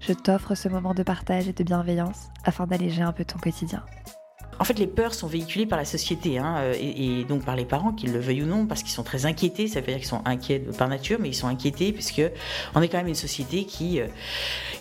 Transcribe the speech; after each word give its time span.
je 0.00 0.12
t'offre 0.12 0.54
ce 0.54 0.68
moment 0.68 0.94
de 0.94 1.02
partage 1.02 1.48
et 1.48 1.52
de 1.52 1.64
bienveillance 1.64 2.28
afin 2.44 2.66
d'alléger 2.66 3.02
un 3.02 3.12
peu 3.12 3.24
ton 3.24 3.38
quotidien. 3.38 3.84
En 4.60 4.64
fait, 4.64 4.78
les 4.78 4.88
peurs 4.88 5.14
sont 5.14 5.28
véhiculées 5.28 5.66
par 5.66 5.78
la 5.78 5.84
société 5.84 6.38
hein, 6.38 6.72
et, 6.74 7.20
et, 7.20 7.24
donc 7.24 7.44
par 7.44 7.54
les 7.54 7.64
parents, 7.64 7.92
qu'ils 7.92 8.12
le 8.12 8.18
veuillent 8.18 8.42
ou 8.42 8.46
non, 8.46 8.66
parce 8.66 8.82
qu'ils 8.82 8.92
sont 8.92 9.04
très 9.04 9.24
inquiétés. 9.24 9.68
Ça 9.68 9.80
veut 9.80 9.86
dire 9.86 9.98
qu'ils 9.98 10.06
sont 10.06 10.22
inquiets 10.24 10.58
par 10.76 10.88
nature, 10.88 11.18
mais 11.20 11.28
ils 11.28 11.34
sont 11.34 11.46
inquiétés 11.46 11.92
puisque 11.92 12.22
on 12.74 12.82
est 12.82 12.88
quand 12.88 12.98
même 12.98 13.06
une 13.06 13.14
société 13.14 13.64
qui, 13.64 14.00
euh, 14.00 14.08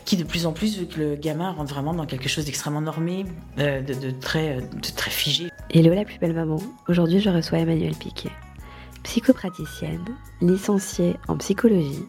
qui 0.03 0.17
de 0.17 0.23
plus 0.23 0.47
en 0.47 0.53
plus 0.53 0.79
veut 0.79 0.85
que 0.85 0.99
le 0.99 1.15
gamin 1.15 1.51
rentre 1.51 1.73
vraiment 1.73 1.93
dans 1.93 2.07
quelque 2.07 2.27
chose 2.27 2.45
d'extrêmement 2.45 2.81
normé, 2.81 3.25
euh, 3.59 3.81
de, 3.81 3.93
de, 3.93 4.09
très, 4.09 4.61
de 4.61 4.95
très 4.95 5.11
figé. 5.11 5.49
Hello 5.69 5.93
la 5.93 6.05
plus 6.05 6.17
belle 6.17 6.33
maman. 6.33 6.57
Aujourd'hui, 6.87 7.19
je 7.19 7.29
reçois 7.29 7.59
Emmanuelle 7.59 7.95
Piquet, 7.95 8.31
psychopraticienne, 9.03 10.05
licenciée 10.41 11.17
en 11.27 11.37
psychologie, 11.37 12.05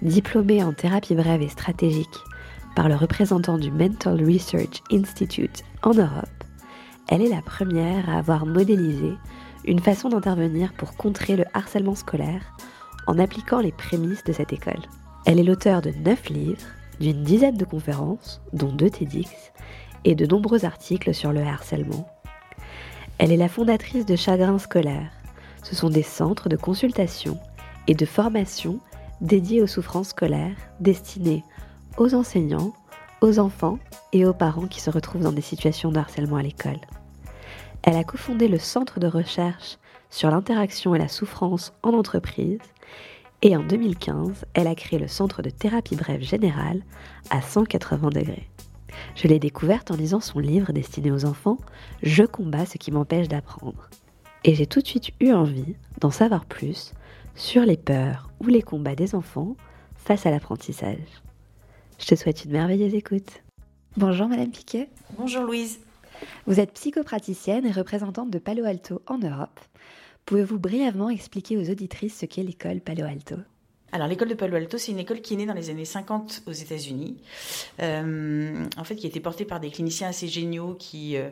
diplômée 0.00 0.62
en 0.62 0.72
thérapie 0.72 1.16
brève 1.16 1.42
et 1.42 1.48
stratégique 1.48 2.20
par 2.74 2.88
le 2.88 2.94
représentant 2.94 3.58
du 3.58 3.70
Mental 3.70 4.22
Research 4.24 4.82
Institute 4.92 5.64
en 5.82 5.94
Europe, 5.94 6.28
elle 7.08 7.22
est 7.22 7.28
la 7.28 7.42
première 7.42 8.08
à 8.08 8.18
avoir 8.18 8.46
modélisé 8.46 9.12
une 9.64 9.80
façon 9.80 10.08
d'intervenir 10.08 10.72
pour 10.74 10.96
contrer 10.96 11.36
le 11.36 11.44
harcèlement 11.54 11.94
scolaire 11.94 12.54
en 13.06 13.18
appliquant 13.18 13.60
les 13.60 13.72
prémices 13.72 14.24
de 14.24 14.32
cette 14.32 14.52
école. 14.52 14.80
Elle 15.26 15.38
est 15.38 15.44
l'auteur 15.44 15.82
de 15.82 15.90
neuf 15.90 16.28
livres, 16.28 16.62
d'une 17.00 17.22
dizaine 17.24 17.56
de 17.56 17.64
conférences, 17.64 18.40
dont 18.52 18.72
deux 18.72 18.90
TEDx, 18.90 19.30
et 20.04 20.14
de 20.14 20.26
nombreux 20.26 20.64
articles 20.64 21.12
sur 21.12 21.32
le 21.32 21.42
harcèlement. 21.42 22.08
Elle 23.18 23.32
est 23.32 23.36
la 23.36 23.48
fondatrice 23.48 24.06
de 24.06 24.16
Chagrin 24.16 24.58
scolaire. 24.58 25.10
Ce 25.62 25.74
sont 25.74 25.90
des 25.90 26.02
centres 26.02 26.48
de 26.48 26.56
consultation 26.56 27.38
et 27.86 27.94
de 27.94 28.06
formation 28.06 28.78
dédiés 29.20 29.60
aux 29.60 29.66
souffrances 29.66 30.08
scolaires 30.08 30.56
destinés 30.80 31.44
aux 31.96 32.14
enseignants, 32.14 32.72
aux 33.20 33.38
enfants 33.38 33.78
et 34.12 34.24
aux 34.24 34.34
parents 34.34 34.66
qui 34.66 34.80
se 34.80 34.90
retrouvent 34.90 35.22
dans 35.22 35.32
des 35.32 35.40
situations 35.40 35.92
de 35.92 35.98
harcèlement 35.98 36.36
à 36.36 36.42
l'école. 36.42 36.80
Elle 37.82 37.96
a 37.96 38.04
cofondé 38.04 38.48
le 38.48 38.58
Centre 38.58 39.00
de 39.00 39.06
recherche 39.06 39.78
sur 40.10 40.30
l'interaction 40.30 40.94
et 40.94 40.98
la 40.98 41.08
souffrance 41.08 41.72
en 41.82 41.94
entreprise 41.94 42.58
et 43.42 43.56
en 43.56 43.62
2015, 43.62 44.44
elle 44.52 44.66
a 44.66 44.74
créé 44.74 44.98
le 44.98 45.08
Centre 45.08 45.40
de 45.40 45.48
thérapie 45.48 45.96
brève 45.96 46.20
générale 46.20 46.82
à 47.30 47.40
180 47.40 48.10
degrés. 48.10 48.50
Je 49.14 49.28
l'ai 49.28 49.38
découverte 49.38 49.90
en 49.90 49.96
lisant 49.96 50.20
son 50.20 50.40
livre 50.40 50.72
destiné 50.72 51.10
aux 51.10 51.24
enfants, 51.24 51.56
Je 52.02 52.24
combats 52.24 52.66
ce 52.66 52.76
qui 52.76 52.90
m'empêche 52.90 53.28
d'apprendre. 53.28 53.88
Et 54.44 54.54
j'ai 54.54 54.66
tout 54.66 54.80
de 54.80 54.86
suite 54.86 55.12
eu 55.20 55.32
envie 55.32 55.74
d'en 56.00 56.10
savoir 56.10 56.44
plus 56.44 56.92
sur 57.34 57.62
les 57.62 57.78
peurs 57.78 58.30
ou 58.40 58.48
les 58.48 58.62
combats 58.62 58.94
des 58.94 59.14
enfants 59.14 59.56
face 59.96 60.26
à 60.26 60.30
l'apprentissage. 60.30 61.22
Je 62.00 62.06
te 62.06 62.14
souhaite 62.14 62.46
une 62.46 62.52
merveilleuse 62.52 62.94
écoute. 62.94 63.42
Bonjour 63.98 64.26
Madame 64.26 64.50
Piquet. 64.50 64.88
Bonjour 65.18 65.42
Louise. 65.42 65.80
Vous 66.46 66.58
êtes 66.58 66.72
psychopraticienne 66.72 67.66
et 67.66 67.72
représentante 67.72 68.30
de 68.30 68.38
Palo 68.38 68.64
Alto 68.64 69.02
en 69.06 69.18
Europe. 69.18 69.60
Pouvez-vous 70.24 70.58
brièvement 70.58 71.10
expliquer 71.10 71.58
aux 71.58 71.70
auditrices 71.70 72.18
ce 72.18 72.24
qu'est 72.24 72.42
l'école 72.42 72.80
Palo 72.80 73.04
Alto? 73.04 73.36
Alors 73.92 74.08
l'école 74.08 74.28
de 74.28 74.34
Palo 74.34 74.56
Alto, 74.56 74.78
c'est 74.78 74.92
une 74.92 74.98
école 74.98 75.20
qui 75.20 75.34
est 75.34 75.36
née 75.36 75.46
dans 75.46 75.52
les 75.52 75.68
années 75.68 75.84
50 75.84 76.44
aux 76.46 76.52
États-Unis, 76.52 77.18
euh, 77.82 78.64
en 78.78 78.84
fait 78.84 78.96
qui 78.96 79.06
a 79.06 79.10
été 79.10 79.20
portée 79.20 79.44
par 79.44 79.60
des 79.60 79.70
cliniciens 79.70 80.08
assez 80.08 80.26
géniaux 80.26 80.76
qui 80.78 81.18
euh, 81.18 81.28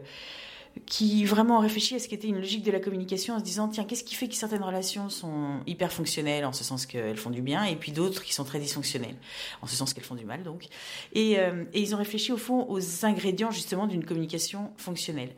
qui 0.87 1.25
vraiment 1.25 1.59
ont 1.59 1.61
réfléchi 1.61 1.95
à 1.95 1.99
ce 1.99 2.09
qu'était 2.09 2.29
une 2.29 2.39
logique 2.39 2.65
de 2.65 2.71
la 2.71 2.81
communication 2.81 3.35
en 3.35 3.39
se 3.39 3.45
disant 3.45 3.69
tiens 3.69 3.85
qu'est-ce 3.85 4.05
qui 4.05 4.15
fait 4.15 4.29
que 4.29 4.35
certaines 4.35 4.63
relations 4.63 5.09
sont 5.09 5.61
hyper 5.67 5.93
fonctionnelles 5.93 6.45
en 6.45 6.53
ce 6.53 6.65
sens 6.65 6.87
qu'elles 6.87 7.17
font 7.17 7.31
du 7.31 7.43
bien 7.43 7.65
et 7.65 7.77
puis 7.77 7.93
d'autres 7.93 8.23
qui 8.23 8.35
sont 8.35 8.45
très 8.45 8.59
dysfonctionnelles 8.59 9.17
en 9.63 9.67
ce 9.67 9.77
sens 9.77 9.95
qu'elles 9.95 10.05
font 10.05 10.15
du 10.15 10.25
mal 10.25 10.43
donc. 10.43 10.67
Et, 11.13 11.39
euh, 11.39 11.65
ils 11.75 11.95
ont 11.95 11.99
réfléchi 11.99 12.33
au 12.33 12.37
fond 12.37 12.67
aux 12.69 13.05
ingrédients 13.05 13.51
justement 13.51 13.87
d'une 13.87 14.05
communication 14.05 14.73
fonctionnelle. 14.77 15.31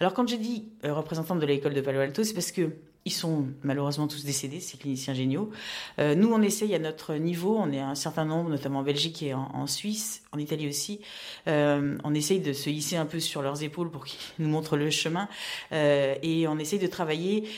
Alors 0.00 0.14
quand 0.14 0.28
j'ai 0.28 0.38
dit 0.38 0.66
euh, 0.84 0.94
représentante 0.94 1.40
de 1.40 1.46
l'école 1.46 1.74
de 1.74 1.80
Palo 1.80 2.00
Alto 2.00 2.24
c'est 2.24 2.34
parce 2.34 2.52
que 2.52 2.70
ils 3.04 3.12
sont 3.12 3.46
malheureusement 3.62 4.08
tous 4.08 4.24
décédés, 4.24 4.60
ces 4.60 4.78
cliniciens 4.78 5.14
géniaux. 5.14 5.50
Euh, 5.98 6.14
nous, 6.14 6.32
on 6.32 6.40
essaye 6.42 6.74
à 6.74 6.78
notre 6.78 7.14
niveau, 7.14 7.56
on 7.58 7.70
est 7.70 7.80
un 7.80 7.94
certain 7.94 8.24
nombre, 8.24 8.50
notamment 8.50 8.80
en 8.80 8.82
Belgique 8.82 9.22
et 9.22 9.34
en, 9.34 9.50
en 9.52 9.66
Suisse, 9.66 10.22
en 10.32 10.38
Italie 10.38 10.68
aussi, 10.68 11.00
euh, 11.46 11.98
on 12.04 12.14
essaye 12.14 12.40
de 12.40 12.52
se 12.52 12.70
hisser 12.70 12.96
un 12.96 13.06
peu 13.06 13.20
sur 13.20 13.42
leurs 13.42 13.62
épaules 13.62 13.90
pour 13.90 14.04
qu'ils 14.04 14.18
nous 14.38 14.48
montrent 14.48 14.76
le 14.76 14.90
chemin. 14.90 15.28
Euh, 15.72 16.14
et 16.22 16.48
on 16.48 16.58
essaye 16.58 16.78
de 16.78 16.86
travailler 16.86 17.48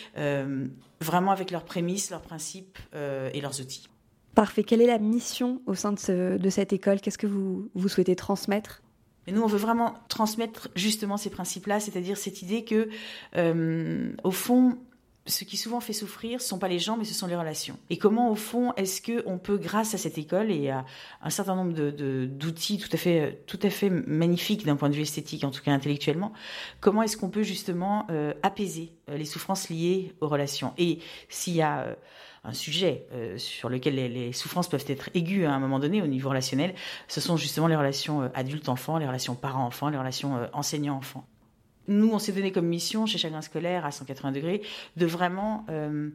vraiment 1.00 1.30
avec 1.30 1.50
leurs 1.50 1.64
prémices, 1.64 2.10
leurs 2.10 2.22
principes 2.22 2.78
et 2.94 3.40
leurs 3.40 3.60
outils. 3.60 3.88
Parfait. 4.34 4.64
Quelle 4.64 4.82
est 4.82 4.86
la 4.86 4.98
mission 4.98 5.62
au 5.66 5.74
sein 5.74 5.92
de, 5.92 5.98
ce, 5.98 6.36
de 6.36 6.50
cette 6.50 6.72
école? 6.72 7.00
Qu'est-ce 7.00 7.18
que 7.18 7.26
vous, 7.26 7.70
vous 7.74 7.88
souhaitez 7.88 8.16
transmettre? 8.16 8.82
Mais 9.26 9.32
nous, 9.32 9.42
on 9.42 9.46
veut 9.46 9.58
vraiment 9.58 9.94
transmettre 10.08 10.68
justement 10.76 11.16
ces 11.16 11.30
principes-là, 11.30 11.80
c'est-à-dire 11.80 12.16
cette 12.16 12.42
idée 12.42 12.64
que, 12.64 12.88
euh, 13.36 14.12
au 14.22 14.30
fond, 14.30 14.78
ce 15.26 15.44
qui 15.44 15.56
souvent 15.56 15.80
fait 15.80 15.92
souffrir, 15.92 16.40
ce 16.40 16.48
sont 16.48 16.58
pas 16.58 16.68
les 16.68 16.78
gens, 16.78 16.96
mais 16.96 17.04
ce 17.04 17.14
sont 17.14 17.26
les 17.26 17.36
relations. 17.36 17.78
Et 17.90 17.98
comment, 17.98 18.30
au 18.30 18.34
fond, 18.34 18.72
est-ce 18.76 19.02
que 19.02 19.22
on 19.26 19.38
peut, 19.38 19.58
grâce 19.58 19.94
à 19.94 19.98
cette 19.98 20.18
école 20.18 20.50
et 20.50 20.70
à 20.70 20.84
un 21.22 21.30
certain 21.30 21.56
nombre 21.56 21.72
d'outils 21.72 22.78
tout 22.78 22.90
à 23.62 23.70
fait, 23.70 23.90
magnifiques 23.90 24.64
d'un 24.64 24.76
point 24.76 24.88
de 24.88 24.94
vue 24.94 25.02
esthétique, 25.02 25.44
en 25.44 25.50
tout 25.50 25.62
cas 25.62 25.72
intellectuellement, 25.72 26.32
comment 26.80 27.02
est-ce 27.02 27.16
qu'on 27.16 27.30
peut 27.30 27.42
justement 27.42 28.06
euh, 28.10 28.34
apaiser 28.42 28.92
les 29.08 29.24
souffrances 29.24 29.68
liées 29.68 30.14
aux 30.20 30.28
relations? 30.28 30.72
Et 30.78 31.00
s'il 31.28 31.54
y 31.54 31.62
a 31.62 31.80
euh, 31.80 31.94
un 32.44 32.52
sujet 32.52 33.06
euh, 33.12 33.36
sur 33.38 33.68
lequel 33.68 33.96
les, 33.96 34.08
les, 34.08 34.32
souffrances 34.32 34.68
peuvent 34.68 34.84
être 34.86 35.10
aiguës 35.14 35.48
à 35.48 35.52
un 35.52 35.58
moment 35.58 35.80
donné 35.80 36.02
au 36.02 36.06
niveau 36.06 36.28
relationnel, 36.28 36.74
ce 37.08 37.20
sont 37.20 37.36
justement 37.36 37.66
les 37.66 37.76
relations 37.76 38.30
adultes-enfants, 38.34 38.98
les 38.98 39.06
relations 39.06 39.34
parents-enfants, 39.34 39.88
les 39.88 39.98
relations 39.98 40.48
enseignants-enfants 40.52 41.26
nous, 41.88 42.10
on 42.12 42.18
s'est 42.18 42.32
donné 42.32 42.52
comme 42.52 42.66
mission 42.66 43.06
chez 43.06 43.18
Chagrin 43.18 43.42
Scolaire 43.42 43.84
à 43.84 43.90
180 43.90 44.32
degrés 44.32 44.62
de 44.96 45.06
vraiment 45.06 45.64
euh, 45.70 46.10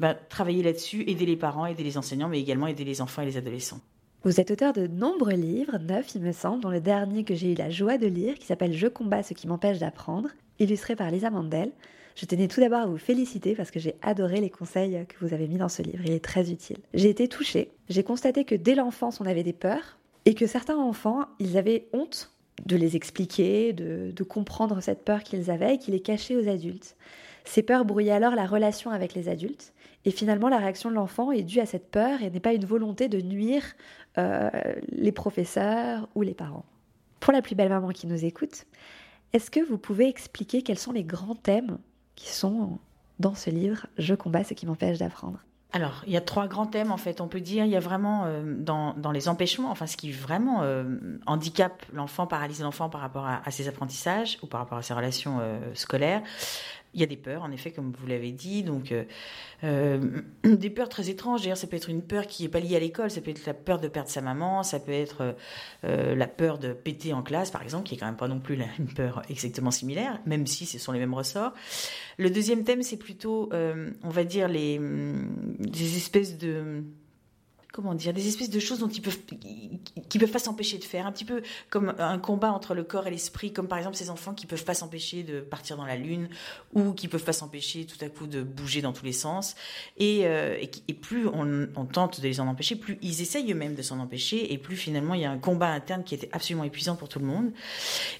bah, 0.00 0.14
travailler 0.14 0.62
là-dessus, 0.62 1.04
aider 1.08 1.26
les 1.26 1.36
parents, 1.36 1.66
aider 1.66 1.82
les 1.82 1.98
enseignants, 1.98 2.28
mais 2.28 2.40
également 2.40 2.66
aider 2.66 2.84
les 2.84 3.00
enfants 3.00 3.22
et 3.22 3.26
les 3.26 3.36
adolescents. 3.36 3.80
Vous 4.24 4.40
êtes 4.40 4.50
auteur 4.50 4.72
de 4.72 4.86
nombreux 4.86 5.34
livres, 5.34 5.78
neuf 5.78 6.14
il 6.14 6.22
me 6.22 6.32
semble, 6.32 6.62
dont 6.62 6.70
le 6.70 6.80
dernier 6.80 7.24
que 7.24 7.34
j'ai 7.34 7.52
eu 7.52 7.54
la 7.54 7.68
joie 7.68 7.98
de 7.98 8.06
lire, 8.06 8.38
qui 8.38 8.46
s'appelle 8.46 8.72
Je 8.72 8.86
combats 8.86 9.22
ce 9.22 9.34
qui 9.34 9.46
m'empêche 9.46 9.78
d'apprendre, 9.78 10.30
illustré 10.58 10.96
par 10.96 11.10
Lisa 11.10 11.30
Mandel. 11.30 11.72
Je 12.14 12.26
tenais 12.26 12.48
tout 12.48 12.60
d'abord 12.60 12.80
à 12.80 12.86
vous 12.86 12.96
féliciter 12.96 13.54
parce 13.54 13.70
que 13.70 13.80
j'ai 13.80 13.96
adoré 14.00 14.40
les 14.40 14.48
conseils 14.48 15.04
que 15.08 15.16
vous 15.20 15.34
avez 15.34 15.48
mis 15.48 15.56
dans 15.56 15.68
ce 15.68 15.82
livre, 15.82 16.02
il 16.06 16.12
est 16.12 16.24
très 16.24 16.50
utile. 16.50 16.78
J'ai 16.94 17.10
été 17.10 17.28
touchée, 17.28 17.72
j'ai 17.88 18.04
constaté 18.04 18.44
que 18.44 18.54
dès 18.54 18.74
l'enfance 18.74 19.20
on 19.20 19.26
avait 19.26 19.42
des 19.42 19.52
peurs 19.52 19.98
et 20.24 20.34
que 20.34 20.46
certains 20.46 20.78
enfants, 20.78 21.26
ils 21.38 21.58
avaient 21.58 21.88
honte 21.92 22.33
de 22.64 22.76
les 22.76 22.96
expliquer, 22.96 23.72
de, 23.72 24.22
comprendre 24.24 24.80
cette 24.80 25.04
peur 25.04 25.22
qu'ils 25.22 25.50
avaient 25.50 25.74
et 25.74 25.78
qui 25.78 25.90
les 25.90 26.00
cachait 26.00 26.36
aux 26.36 26.48
adultes. 26.48 26.96
Ces 27.44 27.62
peurs 27.62 27.84
brouillaient 27.84 28.12
alors 28.12 28.34
la 28.34 28.46
relation 28.46 28.90
avec 28.90 29.14
les 29.14 29.28
adultes 29.28 29.72
et 30.04 30.10
finalement 30.10 30.48
la 30.48 30.58
réaction 30.58 30.90
de 30.90 30.94
l'enfant 30.94 31.30
est 31.30 31.42
due 31.42 31.60
à 31.60 31.66
cette 31.66 31.90
peur 31.90 32.22
et 32.22 32.30
n'est 32.30 32.40
pas 32.40 32.54
une 32.54 32.64
volonté 32.64 33.08
de 33.08 33.20
nuire 33.20 33.64
euh, 34.16 34.50
les 34.88 35.12
professeurs 35.12 36.08
ou 36.14 36.22
les 36.22 36.34
parents. 36.34 36.64
Pour 37.20 37.32
la 37.32 37.42
plus 37.42 37.54
belle 37.54 37.68
maman 37.68 37.90
qui 37.90 38.06
nous 38.06 38.24
écoute, 38.24 38.64
est-ce 39.32 39.50
que 39.50 39.60
vous 39.60 39.78
pouvez 39.78 40.08
expliquer 40.08 40.62
quels 40.62 40.78
sont 40.78 40.92
les 40.92 41.04
grands 41.04 41.34
thèmes 41.34 41.78
qui 42.14 42.30
sont 42.30 42.78
dans 43.18 43.34
ce 43.34 43.50
livre 43.50 43.86
Je 43.98 44.14
combats 44.14 44.44
ce 44.44 44.54
qui 44.54 44.66
m'empêche 44.66 44.98
d'apprendre? 44.98 45.40
Alors, 45.74 46.04
il 46.06 46.12
y 46.12 46.16
a 46.16 46.20
trois 46.20 46.46
grands 46.46 46.66
thèmes 46.66 46.92
en 46.92 46.96
fait. 46.96 47.20
On 47.20 47.26
peut 47.26 47.40
dire, 47.40 47.64
il 47.64 47.70
y 47.72 47.76
a 47.76 47.80
vraiment 47.80 48.26
euh, 48.26 48.42
dans, 48.44 48.94
dans, 48.94 49.10
les 49.10 49.28
empêchements, 49.28 49.72
enfin 49.72 49.88
ce 49.88 49.96
qui 49.96 50.12
vraiment 50.12 50.62
euh, 50.62 50.84
handicape 51.26 51.84
l'enfant, 51.92 52.28
paralyse 52.28 52.62
l'enfant 52.62 52.88
par 52.88 53.00
rapport 53.00 53.26
à, 53.26 53.50
ses 53.50 53.66
apprentissages 53.66 54.38
ou 54.42 54.46
par 54.46 54.60
rapport 54.60 54.78
à 54.78 54.82
ses 54.82 54.94
relations 54.94 55.38
euh, 55.40 55.58
scolaires. 55.74 56.22
Il 56.94 57.00
y 57.00 57.02
a 57.02 57.06
des 57.06 57.16
peurs, 57.16 57.42
en 57.42 57.50
effet, 57.50 57.72
comme 57.72 57.92
vous 57.92 58.06
l'avez 58.06 58.32
dit, 58.32 58.62
donc 58.62 58.92
euh, 58.92 59.04
euh, 59.64 60.22
des 60.44 60.70
peurs 60.70 60.88
très 60.88 61.10
étranges. 61.10 61.42
D'ailleurs, 61.42 61.56
ça 61.56 61.66
peut 61.66 61.76
être 61.76 61.90
une 61.90 62.02
peur 62.02 62.26
qui 62.26 62.44
n'est 62.44 62.48
pas 62.48 62.60
liée 62.60 62.76
à 62.76 62.78
l'école, 62.78 63.10
ça 63.10 63.20
peut 63.20 63.30
être 63.30 63.46
la 63.46 63.54
peur 63.54 63.80
de 63.80 63.88
perdre 63.88 64.08
sa 64.08 64.20
maman, 64.20 64.62
ça 64.62 64.78
peut 64.78 64.92
être 64.92 65.36
euh, 65.84 66.14
la 66.14 66.26
peur 66.26 66.58
de 66.58 66.72
péter 66.72 67.12
en 67.12 67.22
classe, 67.22 67.50
par 67.50 67.62
exemple, 67.62 67.86
qui 67.86 67.96
est 67.96 67.98
quand 67.98 68.06
même 68.06 68.16
pas 68.16 68.28
non 68.28 68.40
plus 68.40 68.58
une 68.78 68.86
peur 68.94 69.22
exactement 69.28 69.70
similaire, 69.70 70.20
même 70.26 70.46
si 70.46 70.66
ce 70.66 70.78
sont 70.78 70.92
les 70.92 71.00
mêmes 71.00 71.14
ressorts. 71.14 71.52
Le 72.18 72.30
deuxième 72.30 72.64
thème, 72.64 72.82
c'est 72.82 72.96
plutôt, 72.96 73.50
on 73.52 74.08
va 74.10 74.24
dire, 74.24 74.48
les, 74.48 74.78
des 74.78 75.96
espèces 75.96 76.38
de 76.38 76.84
comment 77.74 77.94
dire, 77.94 78.12
des 78.12 78.28
espèces 78.28 78.50
de 78.50 78.60
choses 78.60 78.78
dont 78.78 78.88
ils 78.88 79.02
peuvent, 79.02 79.18
qui 80.08 80.18
peuvent 80.20 80.30
pas 80.30 80.38
s'empêcher 80.38 80.78
de 80.78 80.84
faire, 80.84 81.08
un 81.08 81.12
petit 81.12 81.24
peu 81.24 81.42
comme 81.70 81.92
un 81.98 82.18
combat 82.18 82.52
entre 82.52 82.72
le 82.72 82.84
corps 82.84 83.08
et 83.08 83.10
l'esprit, 83.10 83.52
comme 83.52 83.66
par 83.66 83.78
exemple 83.78 83.96
ces 83.96 84.10
enfants 84.10 84.32
qui 84.32 84.46
peuvent 84.46 84.64
pas 84.64 84.74
s'empêcher 84.74 85.24
de 85.24 85.40
partir 85.40 85.76
dans 85.76 85.84
la 85.84 85.96
lune 85.96 86.28
ou 86.72 86.92
qui 86.92 87.08
peuvent 87.08 87.24
pas 87.24 87.32
s'empêcher 87.32 87.84
tout 87.84 88.02
à 88.04 88.08
coup 88.08 88.28
de 88.28 88.44
bouger 88.44 88.80
dans 88.80 88.92
tous 88.92 89.04
les 89.04 89.12
sens. 89.12 89.56
Et, 89.96 90.20
euh, 90.22 90.56
et, 90.86 90.94
plus 90.94 91.26
on, 91.26 91.66
tente 91.92 92.20
de 92.20 92.28
les 92.28 92.38
en 92.38 92.46
empêcher, 92.46 92.76
plus 92.76 92.96
ils 93.02 93.20
essayent 93.20 93.50
eux-mêmes 93.50 93.74
de 93.74 93.82
s'en 93.82 93.98
empêcher 93.98 94.52
et 94.52 94.58
plus 94.58 94.76
finalement 94.76 95.14
il 95.14 95.22
y 95.22 95.24
a 95.24 95.30
un 95.32 95.38
combat 95.38 95.70
interne 95.70 96.04
qui 96.04 96.14
était 96.14 96.28
absolument 96.30 96.62
épuisant 96.62 96.94
pour 96.94 97.08
tout 97.08 97.18
le 97.18 97.26
monde. 97.26 97.50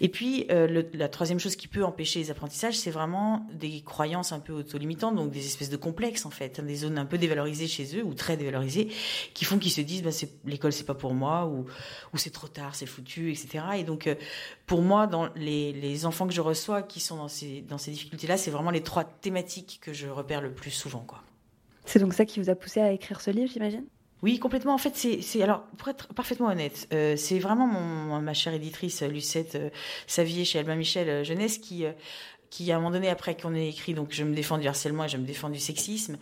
Et 0.00 0.08
puis 0.08 0.46
euh, 0.50 0.82
la 0.92 1.08
troisième 1.08 1.38
chose 1.38 1.54
qui 1.54 1.68
peut 1.68 1.84
empêcher 1.84 2.18
les 2.18 2.32
apprentissages, 2.32 2.76
c'est 2.76 2.90
vraiment 2.90 3.46
des 3.52 3.82
croyances 3.82 4.32
un 4.32 4.40
peu 4.40 4.52
auto-limitantes, 4.52 5.14
donc 5.14 5.30
des 5.30 5.46
espèces 5.46 5.70
de 5.70 5.76
complexes 5.76 6.26
en 6.26 6.30
fait, 6.30 6.60
des 6.60 6.74
zones 6.74 6.98
un 6.98 7.06
peu 7.06 7.18
dévalorisées 7.18 7.68
chez 7.68 7.96
eux 7.96 8.02
ou 8.02 8.14
très 8.14 8.36
dévalorisées, 8.36 8.88
qui 9.32 9.43
font 9.44 9.58
qu'ils 9.58 9.72
se 9.72 9.80
disent 9.80 10.02
bah, 10.02 10.10
l'école 10.44 10.72
c'est 10.72 10.84
pas 10.84 10.94
pour 10.94 11.14
moi 11.14 11.46
ou, 11.46 11.66
ou 12.12 12.18
c'est 12.18 12.30
trop 12.30 12.48
tard, 12.48 12.74
c'est 12.74 12.86
foutu, 12.86 13.30
etc. 13.30 13.64
Et 13.76 13.84
donc 13.84 14.06
euh, 14.06 14.14
pour 14.66 14.82
moi, 14.82 15.06
dans 15.06 15.28
les, 15.34 15.72
les, 15.72 16.06
enfants 16.06 16.26
que 16.26 16.34
je 16.34 16.40
reçois 16.40 16.82
qui 16.82 17.00
sont 17.00 17.16
dans 17.16 17.28
ces, 17.28 17.62
dans 17.62 17.78
ces 17.78 17.90
difficultés-là, 17.90 18.36
c'est 18.36 18.50
vraiment 18.50 18.70
les 18.70 18.82
trois 18.82 19.04
thématiques 19.04 19.78
que 19.82 19.92
je 19.92 20.08
repère 20.08 20.40
le 20.40 20.52
plus 20.52 20.70
souvent. 20.70 21.04
quoi. 21.06 21.22
C'est 21.84 21.98
donc 21.98 22.14
ça 22.14 22.24
qui 22.24 22.40
vous 22.40 22.50
a 22.50 22.54
poussé 22.54 22.80
à 22.80 22.92
écrire 22.92 23.20
ce 23.20 23.30
livre, 23.30 23.50
j'imagine? 23.52 23.84
Oui, 24.24 24.38
complètement. 24.38 24.72
En 24.72 24.78
fait, 24.78 24.96
c'est 24.96 25.42
alors 25.42 25.64
pour 25.76 25.88
être 25.88 26.14
parfaitement 26.14 26.46
honnête, 26.46 26.88
euh, 26.94 27.14
c'est 27.14 27.38
vraiment 27.38 27.66
mon, 27.66 28.22
ma 28.22 28.32
chère 28.32 28.54
éditrice 28.54 29.02
Lucette 29.02 29.54
euh, 29.54 29.68
Savier 30.06 30.46
chez 30.46 30.58
Albin 30.58 30.76
Michel 30.76 31.10
euh, 31.10 31.24
Jeunesse 31.24 31.58
qui 31.58 31.84
qui, 32.54 32.70
à 32.70 32.76
un 32.76 32.78
moment 32.78 32.92
donné, 32.92 33.08
après 33.08 33.36
qu'on 33.36 33.52
ait 33.52 33.68
écrit, 33.68 33.94
donc 33.94 34.12
je 34.12 34.22
me 34.22 34.32
défends 34.32 34.58
du 34.58 34.68
harcèlement 34.68 35.06
et 35.06 35.08
je 35.08 35.16
me 35.16 35.26
défends 35.26 35.50
du 35.50 35.58
sexisme, 35.58 36.18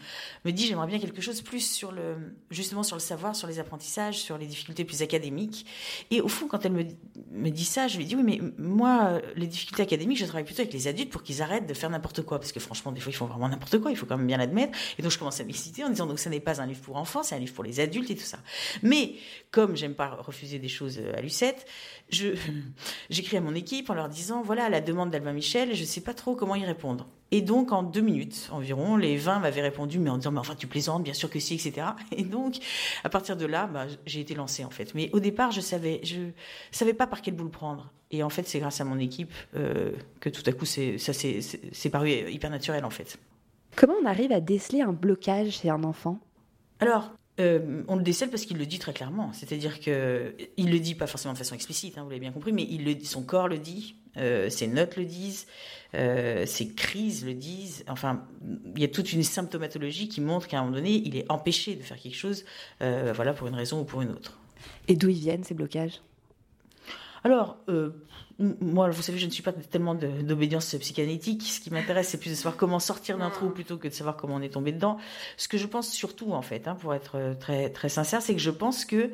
me 0.46 0.50
dit 0.50 0.66
j'aimerais 0.66 0.86
bien 0.86 0.98
quelque 0.98 1.20
chose 1.20 1.42
plus 1.42 1.60
sur 1.60 1.92
le, 1.92 2.16
justement 2.50 2.82
sur 2.82 2.96
le 2.96 3.02
savoir, 3.02 3.36
sur 3.36 3.46
les 3.46 3.58
apprentissages, 3.58 4.18
sur 4.18 4.38
les 4.38 4.46
difficultés 4.46 4.86
plus 4.86 5.02
académiques. 5.02 5.66
Et 6.10 6.22
au 6.22 6.28
fond, 6.28 6.48
quand 6.48 6.64
elle 6.64 6.72
me, 6.72 6.84
me 7.32 7.50
dit 7.50 7.66
ça, 7.66 7.86
je 7.86 7.98
lui 7.98 8.06
dis 8.06 8.16
oui, 8.16 8.22
mais 8.22 8.40
moi, 8.56 9.20
les 9.36 9.46
difficultés 9.46 9.82
académiques, 9.82 10.16
je 10.16 10.24
travaille 10.24 10.44
plutôt 10.44 10.62
avec 10.62 10.72
les 10.72 10.88
adultes 10.88 11.10
pour 11.10 11.22
qu'ils 11.22 11.42
arrêtent 11.42 11.66
de 11.66 11.74
faire 11.74 11.90
n'importe 11.90 12.22
quoi, 12.22 12.38
parce 12.38 12.52
que 12.52 12.60
franchement, 12.60 12.92
des 12.92 13.00
fois, 13.00 13.12
ils 13.12 13.16
font 13.16 13.26
vraiment 13.26 13.50
n'importe 13.50 13.78
quoi, 13.78 13.90
il 13.90 13.96
faut 13.98 14.06
quand 14.06 14.16
même 14.16 14.26
bien 14.26 14.38
l'admettre. 14.38 14.78
Et 14.98 15.02
donc, 15.02 15.12
je 15.12 15.18
commence 15.18 15.38
à 15.38 15.44
m'exciter 15.44 15.84
en 15.84 15.90
disant 15.90 16.06
donc, 16.06 16.18
ce 16.18 16.30
n'est 16.30 16.40
pas 16.40 16.62
un 16.62 16.66
livre 16.66 16.80
pour 16.80 16.96
enfants, 16.96 17.22
c'est 17.22 17.34
un 17.34 17.40
livre 17.40 17.52
pour 17.52 17.64
les 17.64 17.78
adultes 17.78 18.10
et 18.10 18.16
tout 18.16 18.24
ça. 18.24 18.38
Mais, 18.82 19.16
comme 19.50 19.76
j'aime 19.76 19.94
pas 19.94 20.08
refuser 20.08 20.58
des 20.58 20.68
choses 20.68 20.98
à 21.14 21.20
Lucette, 21.20 21.66
je, 22.08 22.28
j'écris 23.10 23.36
à 23.36 23.42
mon 23.42 23.54
équipe 23.54 23.90
en 23.90 23.94
leur 23.94 24.08
disant 24.08 24.40
voilà, 24.42 24.64
à 24.64 24.70
la 24.70 24.80
demande 24.80 25.10
d'Albin 25.10 25.34
Michel, 25.34 25.74
je 25.74 25.84
sais 25.84 26.00
pas 26.00 26.14
trop 26.14 26.21
trop 26.22 26.36
comment 26.36 26.54
y 26.54 26.64
répondre. 26.64 27.08
Et 27.32 27.40
donc, 27.40 27.72
en 27.72 27.82
deux 27.82 28.00
minutes 28.00 28.48
environ, 28.52 28.96
les 28.96 29.16
20 29.16 29.40
m'avaient 29.40 29.62
répondu, 29.62 29.98
mais 29.98 30.08
en 30.08 30.18
disant, 30.18 30.30
mais 30.30 30.38
enfin, 30.38 30.54
tu 30.54 30.68
plaisantes, 30.68 31.02
bien 31.02 31.14
sûr 31.14 31.28
que 31.28 31.40
si, 31.40 31.54
etc. 31.54 31.88
Et 32.16 32.22
donc, 32.22 32.58
à 33.02 33.08
partir 33.08 33.36
de 33.36 33.44
là, 33.44 33.66
bah, 33.66 33.86
j'ai 34.06 34.20
été 34.20 34.34
lancée, 34.34 34.64
en 34.64 34.70
fait. 34.70 34.94
Mais 34.94 35.10
au 35.12 35.18
départ, 35.18 35.50
je 35.50 35.60
savais, 35.60 36.00
je 36.04 36.20
savais 36.70 36.94
pas 36.94 37.08
par 37.08 37.22
quel 37.22 37.34
bout 37.34 37.44
le 37.44 37.50
prendre. 37.50 37.90
Et 38.12 38.22
en 38.22 38.28
fait, 38.28 38.46
c'est 38.46 38.60
grâce 38.60 38.80
à 38.80 38.84
mon 38.84 38.98
équipe 38.98 39.32
euh, 39.56 39.92
que 40.20 40.28
tout 40.28 40.42
à 40.46 40.52
coup, 40.52 40.66
ça 40.66 41.12
c'est 41.12 41.90
paru 41.90 42.10
hyper 42.30 42.50
naturel, 42.50 42.84
en 42.84 42.90
fait. 42.90 43.18
Comment 43.74 43.94
on 44.00 44.06
arrive 44.06 44.30
à 44.30 44.40
déceler 44.40 44.82
un 44.82 44.92
blocage 44.92 45.60
chez 45.60 45.70
un 45.70 45.82
enfant? 45.82 46.20
Alors, 46.78 47.10
euh, 47.40 47.82
on 47.88 47.96
le 47.96 48.02
décèle 48.02 48.30
parce 48.30 48.44
qu'il 48.44 48.58
le 48.58 48.66
dit 48.66 48.78
très 48.78 48.92
clairement. 48.92 49.32
C'est-à-dire 49.32 49.80
que 49.80 50.36
il 50.56 50.70
le 50.70 50.78
dit 50.78 50.94
pas 50.94 51.06
forcément 51.06 51.32
de 51.32 51.38
façon 51.38 51.54
explicite, 51.54 51.98
hein, 51.98 52.04
vous 52.04 52.10
l'avez 52.10 52.20
bien 52.20 52.32
compris, 52.32 52.52
mais 52.52 52.66
il 52.68 52.84
le, 52.84 53.02
son 53.04 53.22
corps 53.22 53.48
le 53.48 53.58
dit, 53.58 53.96
euh, 54.16 54.48
ses 54.50 54.66
notes 54.66 54.96
le 54.96 55.04
disent, 55.04 55.46
euh, 55.94 56.46
ses 56.46 56.68
crises 56.74 57.24
le 57.24 57.34
disent. 57.34 57.84
Enfin, 57.88 58.24
il 58.74 58.80
y 58.80 58.84
a 58.84 58.88
toute 58.88 59.12
une 59.12 59.22
symptomatologie 59.22 60.08
qui 60.08 60.20
montre 60.20 60.48
qu'à 60.48 60.58
un 60.58 60.62
moment 60.62 60.76
donné, 60.76 61.02
il 61.04 61.16
est 61.16 61.30
empêché 61.30 61.74
de 61.74 61.82
faire 61.82 61.98
quelque 61.98 62.16
chose, 62.16 62.44
voilà, 62.80 63.32
pour 63.32 63.48
une 63.48 63.54
raison 63.54 63.80
ou 63.80 63.84
pour 63.84 64.02
une 64.02 64.10
autre. 64.10 64.38
Et 64.88 64.96
d'où 64.96 65.08
ils 65.08 65.18
viennent 65.18 65.44
ces 65.44 65.54
blocages? 65.54 66.00
Alors, 67.24 67.56
moi, 68.38 68.90
vous 68.90 69.02
savez, 69.02 69.18
je 69.18 69.26
ne 69.26 69.30
suis 69.30 69.42
pas 69.42 69.52
tellement 69.52 69.94
d'obédience 69.94 70.74
psychanalytique. 70.74 71.42
Ce 71.42 71.60
qui 71.60 71.70
m'intéresse, 71.70 72.08
c'est 72.08 72.18
plus 72.18 72.30
de 72.30 72.34
savoir 72.34 72.56
comment 72.56 72.78
sortir 72.78 73.18
d'un 73.18 73.30
trou 73.30 73.50
plutôt 73.50 73.76
que 73.76 73.88
de 73.88 73.92
savoir 73.92 74.16
comment 74.16 74.36
on 74.36 74.42
est 74.42 74.52
tombé 74.52 74.72
dedans. 74.72 74.98
Ce 75.36 75.48
que 75.48 75.58
je 75.58 75.66
pense 75.66 75.90
surtout, 75.90 76.32
en 76.32 76.42
fait, 76.42 76.66
hein, 76.66 76.74
pour 76.74 76.94
être 76.94 77.16
euh, 77.16 77.34
très, 77.34 77.70
très 77.70 77.88
sincère, 77.88 78.22
c'est 78.22 78.34
que 78.34 78.40
je 78.40 78.50
pense 78.50 78.84
que 78.84 79.10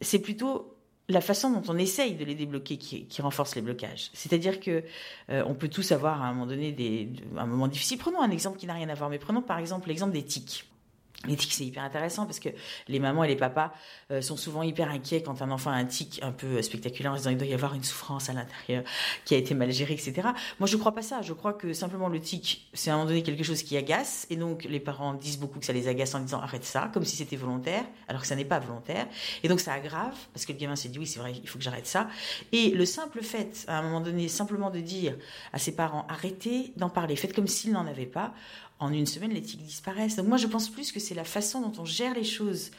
c'est 0.00 0.18
plutôt 0.18 0.74
la 1.10 1.20
façon 1.20 1.50
dont 1.50 1.62
on 1.68 1.78
essaye 1.78 2.14
de 2.14 2.24
les 2.24 2.34
débloquer 2.34 2.76
qui, 2.76 3.06
renforce 3.20 3.54
les 3.54 3.62
blocages. 3.62 4.10
C'est-à-dire 4.14 4.60
que 4.60 4.82
euh, 5.30 5.42
on 5.46 5.54
peut 5.54 5.68
tous 5.68 5.92
avoir 5.92 6.22
à 6.22 6.26
un 6.26 6.32
moment 6.32 6.46
donné 6.46 7.10
un 7.36 7.46
moment 7.46 7.68
difficile. 7.68 7.98
Prenons 7.98 8.22
un 8.22 8.30
exemple 8.30 8.58
qui 8.58 8.66
n'a 8.66 8.74
rien 8.74 8.88
à 8.88 8.94
voir, 8.94 9.10
mais 9.10 9.18
prenons 9.18 9.42
par 9.42 9.58
exemple 9.58 9.88
l'exemple 9.88 10.12
des 10.12 10.24
tics. 10.24 10.69
L'éthique, 11.26 11.52
c'est 11.52 11.66
hyper 11.66 11.84
intéressant 11.84 12.24
parce 12.24 12.40
que 12.40 12.48
les 12.88 12.98
mamans 12.98 13.24
et 13.24 13.28
les 13.28 13.36
papas 13.36 13.74
euh, 14.10 14.22
sont 14.22 14.38
souvent 14.38 14.62
hyper 14.62 14.88
inquiets 14.88 15.22
quand 15.22 15.42
un 15.42 15.50
enfant 15.50 15.70
a 15.70 15.74
un 15.74 15.84
tic 15.84 16.18
un 16.22 16.32
peu 16.32 16.62
spectaculaire 16.62 17.12
en 17.12 17.16
disant 17.16 17.28
il 17.28 17.36
doit 17.36 17.46
y 17.46 17.52
avoir 17.52 17.74
une 17.74 17.84
souffrance 17.84 18.30
à 18.30 18.32
l'intérieur 18.32 18.84
qui 19.26 19.34
a 19.34 19.36
été 19.36 19.52
mal 19.52 19.70
gérée, 19.70 19.92
etc. 19.92 20.28
Moi, 20.58 20.66
je 20.66 20.76
ne 20.76 20.80
crois 20.80 20.92
pas 20.92 21.02
ça. 21.02 21.20
Je 21.20 21.34
crois 21.34 21.52
que 21.52 21.74
simplement 21.74 22.08
le 22.08 22.20
tic, 22.20 22.66
c'est 22.72 22.88
à 22.88 22.94
un 22.94 22.96
moment 22.96 23.08
donné 23.10 23.22
quelque 23.22 23.42
chose 23.42 23.62
qui 23.62 23.76
agace 23.76 24.26
et 24.30 24.36
donc 24.36 24.64
les 24.64 24.80
parents 24.80 25.12
disent 25.12 25.38
beaucoup 25.38 25.58
que 25.58 25.66
ça 25.66 25.74
les 25.74 25.88
agace 25.88 26.14
en 26.14 26.20
disant 26.20 26.40
arrête 26.40 26.64
ça, 26.64 26.90
comme 26.94 27.04
si 27.04 27.16
c'était 27.16 27.36
volontaire, 27.36 27.84
alors 28.08 28.22
que 28.22 28.26
ça 28.26 28.34
n'est 28.34 28.46
pas 28.46 28.58
volontaire. 28.58 29.06
Et 29.42 29.48
donc 29.48 29.60
ça 29.60 29.74
aggrave 29.74 30.16
parce 30.32 30.46
que 30.46 30.52
le 30.52 30.58
gamin 30.58 30.74
s'est 30.74 30.88
dit 30.88 30.98
oui, 30.98 31.06
c'est 31.06 31.20
vrai, 31.20 31.34
il 31.34 31.46
faut 31.46 31.58
que 31.58 31.64
j'arrête 31.64 31.86
ça. 31.86 32.08
Et 32.52 32.70
le 32.70 32.86
simple 32.86 33.20
fait, 33.20 33.66
à 33.68 33.78
un 33.78 33.82
moment 33.82 34.00
donné, 34.00 34.28
simplement 34.28 34.70
de 34.70 34.80
dire 34.80 35.16
à 35.52 35.58
ses 35.58 35.72
parents 35.72 36.06
arrêtez 36.08 36.72
d'en 36.76 36.88
parler, 36.88 37.14
faites 37.14 37.34
comme 37.34 37.46
s'ils 37.46 37.72
n'en 37.72 37.86
avaient 37.86 38.06
pas, 38.06 38.32
en 38.80 38.94
une 38.94 39.06
semaine, 39.06 39.30
les 39.30 39.42
tics 39.42 39.62
disparaissent. 39.62 40.16
Donc 40.16 40.26
moi, 40.26 40.38
je 40.38 40.46
pense 40.46 40.70
plus 40.70 40.90
que 40.90 40.98
c'est 40.98 41.09
la 41.14 41.24
façon 41.24 41.60
dont 41.60 41.72
on 41.80 41.84
gère 41.84 42.14
les 42.14 42.24
choses 42.24 42.70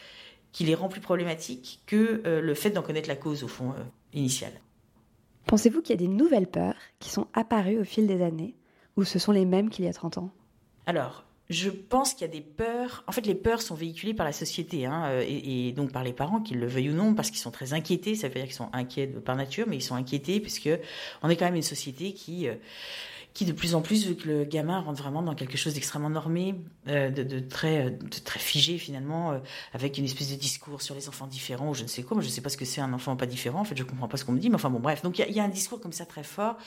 qui 0.51 0.65
les 0.65 0.75
rend 0.75 0.89
plus 0.89 1.01
problématiques 1.01 1.81
que 1.85 2.21
euh, 2.25 2.41
le 2.41 2.53
fait 2.53 2.71
d'en 2.71 2.81
connaître 2.81 3.07
la 3.07 3.15
cause, 3.15 3.43
au 3.43 3.47
fond, 3.47 3.71
euh, 3.71 3.83
initiale. 4.13 4.53
Pensez-vous 5.45 5.81
qu'il 5.81 5.91
y 5.91 6.03
a 6.03 6.07
des 6.07 6.13
nouvelles 6.13 6.47
peurs 6.47 6.75
qui 6.99 7.09
sont 7.09 7.27
apparues 7.33 7.79
au 7.79 7.83
fil 7.83 8.07
des 8.07 8.21
années, 8.21 8.55
ou 8.97 9.03
ce 9.03 9.19
sont 9.19 9.31
les 9.31 9.45
mêmes 9.45 9.69
qu'il 9.69 9.85
y 9.85 9.87
a 9.87 9.93
30 9.93 10.17
ans? 10.17 10.29
Alors, 10.85 11.23
je 11.49 11.69
pense 11.69 12.13
qu'il 12.13 12.21
y 12.21 12.29
a 12.29 12.33
des 12.33 12.41
peurs. 12.41 13.03
En 13.07 13.11
fait, 13.11 13.25
les 13.25 13.35
peurs 13.35 13.61
sont 13.61 13.75
véhiculées 13.75 14.13
par 14.13 14.25
la 14.25 14.33
société, 14.33 14.85
hein, 14.85 15.05
euh, 15.07 15.25
et, 15.27 15.71
donc 15.71 15.91
par 15.91 16.03
les 16.03 16.13
parents, 16.13 16.41
qu'ils 16.41 16.59
le 16.59 16.67
veuillent 16.67 16.89
ou 16.89 16.95
non, 16.95 17.13
parce 17.13 17.29
qu'ils 17.29 17.39
sont 17.39 17.51
très 17.51 17.73
inquiétés. 17.73 18.15
Ça 18.15 18.27
veut 18.27 18.33
dire 18.33 18.43
qu'ils 18.43 18.53
sont 18.53 18.69
inquiets 18.73 19.07
par 19.07 19.35
nature, 19.35 19.65
mais 19.67 19.77
ils 19.77 19.81
sont 19.81 19.95
inquiétés 19.95 20.39
puisque 20.39 20.69
on 21.23 21.29
est 21.29 21.35
quand 21.35 21.45
même 21.45 21.55
une 21.55 21.61
société 21.61 22.13
qui 22.13 22.47
qui 23.33 23.45
de 23.45 23.51
plus 23.53 23.75
en 23.75 23.81
plus 23.81 24.07
veut 24.07 24.15
que 24.15 24.27
le 24.27 24.43
gamin 24.43 24.79
rentre 24.79 25.01
vraiment 25.01 25.21
dans 25.21 25.35
quelque 25.35 25.57
chose 25.57 25.73
d'extrêmement 25.73 26.09
normé, 26.09 26.55
euh, 26.87 27.09
de, 27.09 27.39
très, 27.39 27.91
de 27.91 28.17
très 28.23 28.39
figé 28.39 28.77
finalement, 28.77 29.31
euh, 29.31 29.39
avec 29.73 29.97
une 29.97 30.05
espèce 30.05 30.31
de 30.31 30.35
discours 30.35 30.81
sur 30.81 30.95
les 30.95 31.07
enfants 31.07 31.27
différents 31.27 31.69
ou 31.69 31.73
je 31.73 31.83
ne 31.83 31.87
sais 31.87 32.03
quoi. 32.03 32.15
Moi, 32.15 32.23
je 32.23 32.27
ne 32.27 32.33
sais 32.33 32.41
pas 32.41 32.49
ce 32.49 32.57
que 32.57 32.65
c'est 32.65 32.81
un 32.81 32.93
enfant 32.93 33.15
pas 33.15 33.25
différent. 33.25 33.61
En 33.61 33.63
fait, 33.63 33.77
je 33.77 33.83
comprends 33.83 34.07
pas 34.07 34.17
ce 34.17 34.25
qu'on 34.25 34.33
me 34.33 34.39
dit, 34.39 34.49
mais 34.49 34.55
enfin 34.55 34.69
bon, 34.69 34.79
bref. 34.79 35.01
Donc 35.01 35.19
il 35.19 35.31
y, 35.33 35.39
a 35.39 35.43
un 35.43 35.49
discours 35.49 35.79
comme 35.79 35.93
ça 35.93 36.05
très 36.05 36.23
fort 36.23 36.57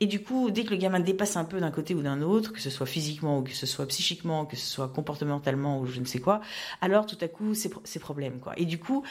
et 0.00 0.06
du 0.06 0.20
coup, 0.20 0.50
dès 0.50 0.64
que 0.64 0.70
le 0.70 0.76
gamin 0.76 0.98
dépasse 0.98 1.36
un 1.36 1.44
peu 1.44 1.60
d'un 1.60 1.70
côté 1.70 1.94
ou 1.94 2.02
d'un 2.02 2.20
autre, 2.20 2.52
que 2.52 2.60
ce 2.60 2.68
soit 2.68 2.86
physiquement 2.86 3.38
ou 3.38 3.42
que 3.42 3.52
ce 3.52 3.64
soit 3.64 3.86
psychiquement, 3.86 4.44
que 4.44 4.56
ce 4.56 4.66
soit 4.66 4.88
comportementalement 4.88 5.78
ou 5.78 5.86
je 5.86 6.00
ne 6.00 6.04
sais 6.04 6.18
quoi, 6.18 6.40
alors 6.80 7.06
tout 7.06 7.16
à 7.20 7.28
coup, 7.28 7.54
c'est 7.54 7.98
problème 8.00 8.40
quoi. 8.40 8.54
Et 8.56 8.64
du 8.64 8.78
coup, 8.78 9.04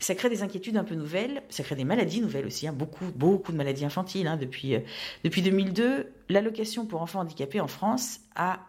ça 0.00 0.14
crée 0.14 0.30
des 0.30 0.42
inquiétudes 0.42 0.78
un 0.78 0.84
peu 0.84 0.94
nouvelles, 0.94 1.42
ça 1.50 1.62
crée 1.62 1.76
des 1.76 1.84
maladies 1.84 2.22
nouvelles 2.22 2.46
aussi, 2.46 2.66
hein, 2.66 2.72
beaucoup, 2.72 3.04
beaucoup 3.14 3.52
de 3.52 3.58
maladies 3.58 3.84
infantiles. 3.84 4.26
Hein, 4.26 4.38
depuis, 4.38 4.74
euh, 4.74 4.80
depuis 5.22 5.42
2002, 5.42 6.10
l'allocation 6.32 6.86
pour 6.86 7.02
enfants 7.02 7.20
handicapés 7.20 7.60
en 7.60 7.68
France 7.68 8.20
a 8.34 8.60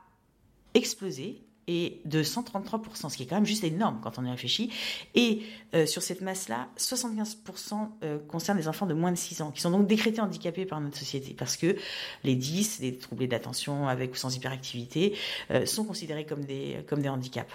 explosé 0.73 1.43
de 1.67 2.23
133%, 2.23 3.09
ce 3.09 3.15
qui 3.15 3.23
est 3.23 3.25
quand 3.25 3.35
même 3.35 3.45
juste 3.45 3.63
énorme 3.63 3.99
quand 4.03 4.19
on 4.19 4.25
y 4.25 4.29
réfléchit. 4.29 4.69
Et 5.15 5.43
euh, 5.73 5.85
sur 5.85 6.01
cette 6.01 6.21
masse-là, 6.21 6.67
75% 6.77 7.89
euh, 8.03 8.19
concernent 8.27 8.57
des 8.57 8.67
enfants 8.67 8.85
de 8.85 8.93
moins 8.93 9.11
de 9.11 9.17
6 9.17 9.41
ans, 9.41 9.51
qui 9.51 9.61
sont 9.61 9.71
donc 9.71 9.87
décrétés 9.87 10.19
handicapés 10.19 10.65
par 10.65 10.81
notre 10.81 10.97
société, 10.97 11.33
parce 11.33 11.55
que 11.55 11.77
les 12.23 12.35
10, 12.35 12.79
les 12.81 12.97
troublés 12.97 13.27
d'attention 13.27 13.87
avec 13.87 14.11
ou 14.11 14.15
sans 14.15 14.35
hyperactivité, 14.35 15.15
euh, 15.51 15.65
sont 15.65 15.85
considérés 15.85 16.25
comme 16.25 16.43
des 16.43 17.09
handicaps. 17.09 17.53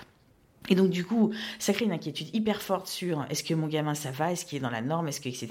Et 0.68 0.74
donc 0.74 0.90
du 0.90 1.04
coup, 1.04 1.32
ça 1.58 1.72
crée 1.72 1.84
une 1.84 1.92
inquiétude 1.92 2.34
hyper 2.34 2.62
forte 2.62 2.86
sur 2.86 3.24
est-ce 3.30 3.44
que 3.44 3.54
mon 3.54 3.66
gamin 3.66 3.94
ça 3.94 4.10
va, 4.10 4.32
est-ce 4.32 4.44
qu'il 4.44 4.58
est 4.58 4.60
dans 4.60 4.70
la 4.70 4.82
norme, 4.82 5.08
est-ce 5.08 5.20
que 5.20 5.28
etc. 5.28 5.48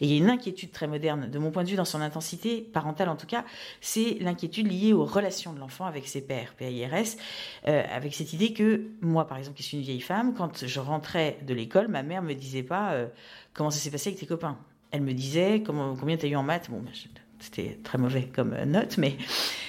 Et 0.00 0.06
il 0.06 0.10
y 0.10 0.14
a 0.14 0.18
une 0.18 0.30
inquiétude 0.30 0.72
très 0.72 0.86
moderne, 0.86 1.28
de 1.30 1.38
mon 1.38 1.50
point 1.50 1.64
de 1.64 1.68
vue, 1.68 1.76
dans 1.76 1.84
son 1.84 2.00
intensité 2.00 2.60
parentale 2.60 3.08
en 3.08 3.16
tout 3.16 3.26
cas, 3.26 3.44
c'est 3.80 4.18
l'inquiétude 4.20 4.70
liée 4.70 4.92
aux 4.92 5.04
relations 5.04 5.52
de 5.52 5.58
l'enfant 5.58 5.86
avec 5.86 6.06
ses 6.06 6.20
pères, 6.20 6.54
PIRS, 6.56 7.16
euh, 7.68 7.82
avec 7.90 8.14
cette 8.14 8.32
idée 8.32 8.52
que 8.52 8.86
moi, 9.00 9.26
par 9.26 9.38
exemple, 9.38 9.56
qui 9.56 9.62
suis 9.62 9.76
une 9.76 9.82
vieille 9.82 10.00
femme, 10.00 10.34
quand 10.34 10.66
je 10.66 10.80
rentrais 10.80 11.38
de 11.46 11.54
l'école, 11.54 11.88
ma 11.88 12.02
mère 12.02 12.22
me 12.22 12.34
disait 12.34 12.62
pas 12.62 12.92
euh, 12.92 13.06
comment 13.54 13.70
ça 13.70 13.78
s'est 13.78 13.90
passé 13.90 14.10
avec 14.10 14.20
tes 14.20 14.26
copains? 14.26 14.58
Elle 14.90 15.02
me 15.02 15.12
disait 15.12 15.62
comment, 15.64 15.96
combien 15.96 16.16
tu 16.16 16.26
as 16.26 16.28
eu 16.28 16.36
en 16.36 16.42
maths? 16.42 16.70
Bon, 16.70 16.80
ben, 16.80 16.92
c'était 17.38 17.78
très 17.82 17.98
mauvais 17.98 18.28
comme 18.34 18.52
euh, 18.52 18.64
note, 18.64 18.98
mais 18.98 19.16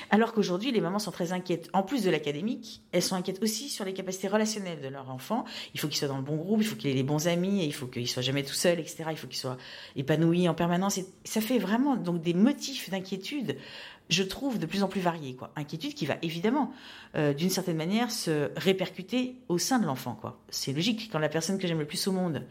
alors 0.10 0.34
qu'aujourd'hui, 0.34 0.72
les 0.72 0.80
mamans 0.80 1.00
sont 1.00 1.12
très 1.12 1.34
inquiètes. 1.34 1.70
En 1.74 1.84
plus 1.84 2.04
de 2.04 2.10
l'académique, 2.10 2.82
elles 2.92 3.04
sont 3.04 3.16
inquiètes 3.16 3.42
aussi 3.44 3.70
sur 3.70 3.84
les 3.84 3.94
capacités 3.94 4.28
relationnelles 4.28 4.82
de 4.82 4.88
leur 4.88 5.10
enfant. 5.10 5.44
Il 5.74 5.80
faut 5.80 5.88
qu'il 5.88 5.98
soit 5.98 6.08
dans 6.08 6.18
le 6.18 6.24
bon 6.24 6.38
groupe, 6.38 6.62
il 6.62 6.68
faut 6.68 6.76
qu'il 6.76 6.90
ait 6.90 6.94
les 6.94 7.04
bons 7.04 7.28
amis, 7.28 7.66
il 7.66 7.74
faut 7.74 7.88
qu'il 7.88 8.08
soit 8.08 8.22
jamais 8.22 8.44
tout 8.44 8.54
seul, 8.54 8.80
etc. 8.80 9.06
Il 9.12 9.18
faut 9.18 9.28
qu'il 9.28 9.38
soit 9.38 9.58
épanoui 9.96 10.48
en 10.48 10.54
permanence. 10.54 10.98
Et 10.98 11.06
ça 11.26 11.42
fait 11.42 11.60
vraiment 11.60 11.98
donc 11.98 12.22
des 12.22 12.34
motifs 12.34 12.90
d'inquiétude 12.90 13.58
je 14.10 14.24
trouve, 14.24 14.58
de 14.58 14.66
plus 14.66 14.84
en 14.84 14.88
plus 14.88 15.02
variée. 15.02 15.36
Quoi. 15.36 15.52
Inquiétude 15.56 15.94
qui 15.94 16.06
va 16.06 16.16
évidemment, 16.22 16.72
euh, 17.16 17.34
d'une 17.34 17.50
certaine 17.50 17.78
manière, 17.78 18.12
se 18.12 18.52
répercuter 18.56 19.36
au 19.50 19.58
sein 19.58 19.80
de 19.80 19.86
l'enfant. 19.86 20.18
Quoi. 20.20 20.40
C'est 20.50 20.74
logique. 20.74 21.10
Quand 21.12 21.20
la 21.20 21.30
personne 21.30 21.58
que 21.58 21.68
j'aime 21.68 21.80
le 21.80 21.86
plus 21.86 22.08
au 22.08 22.12
monde, 22.12 22.44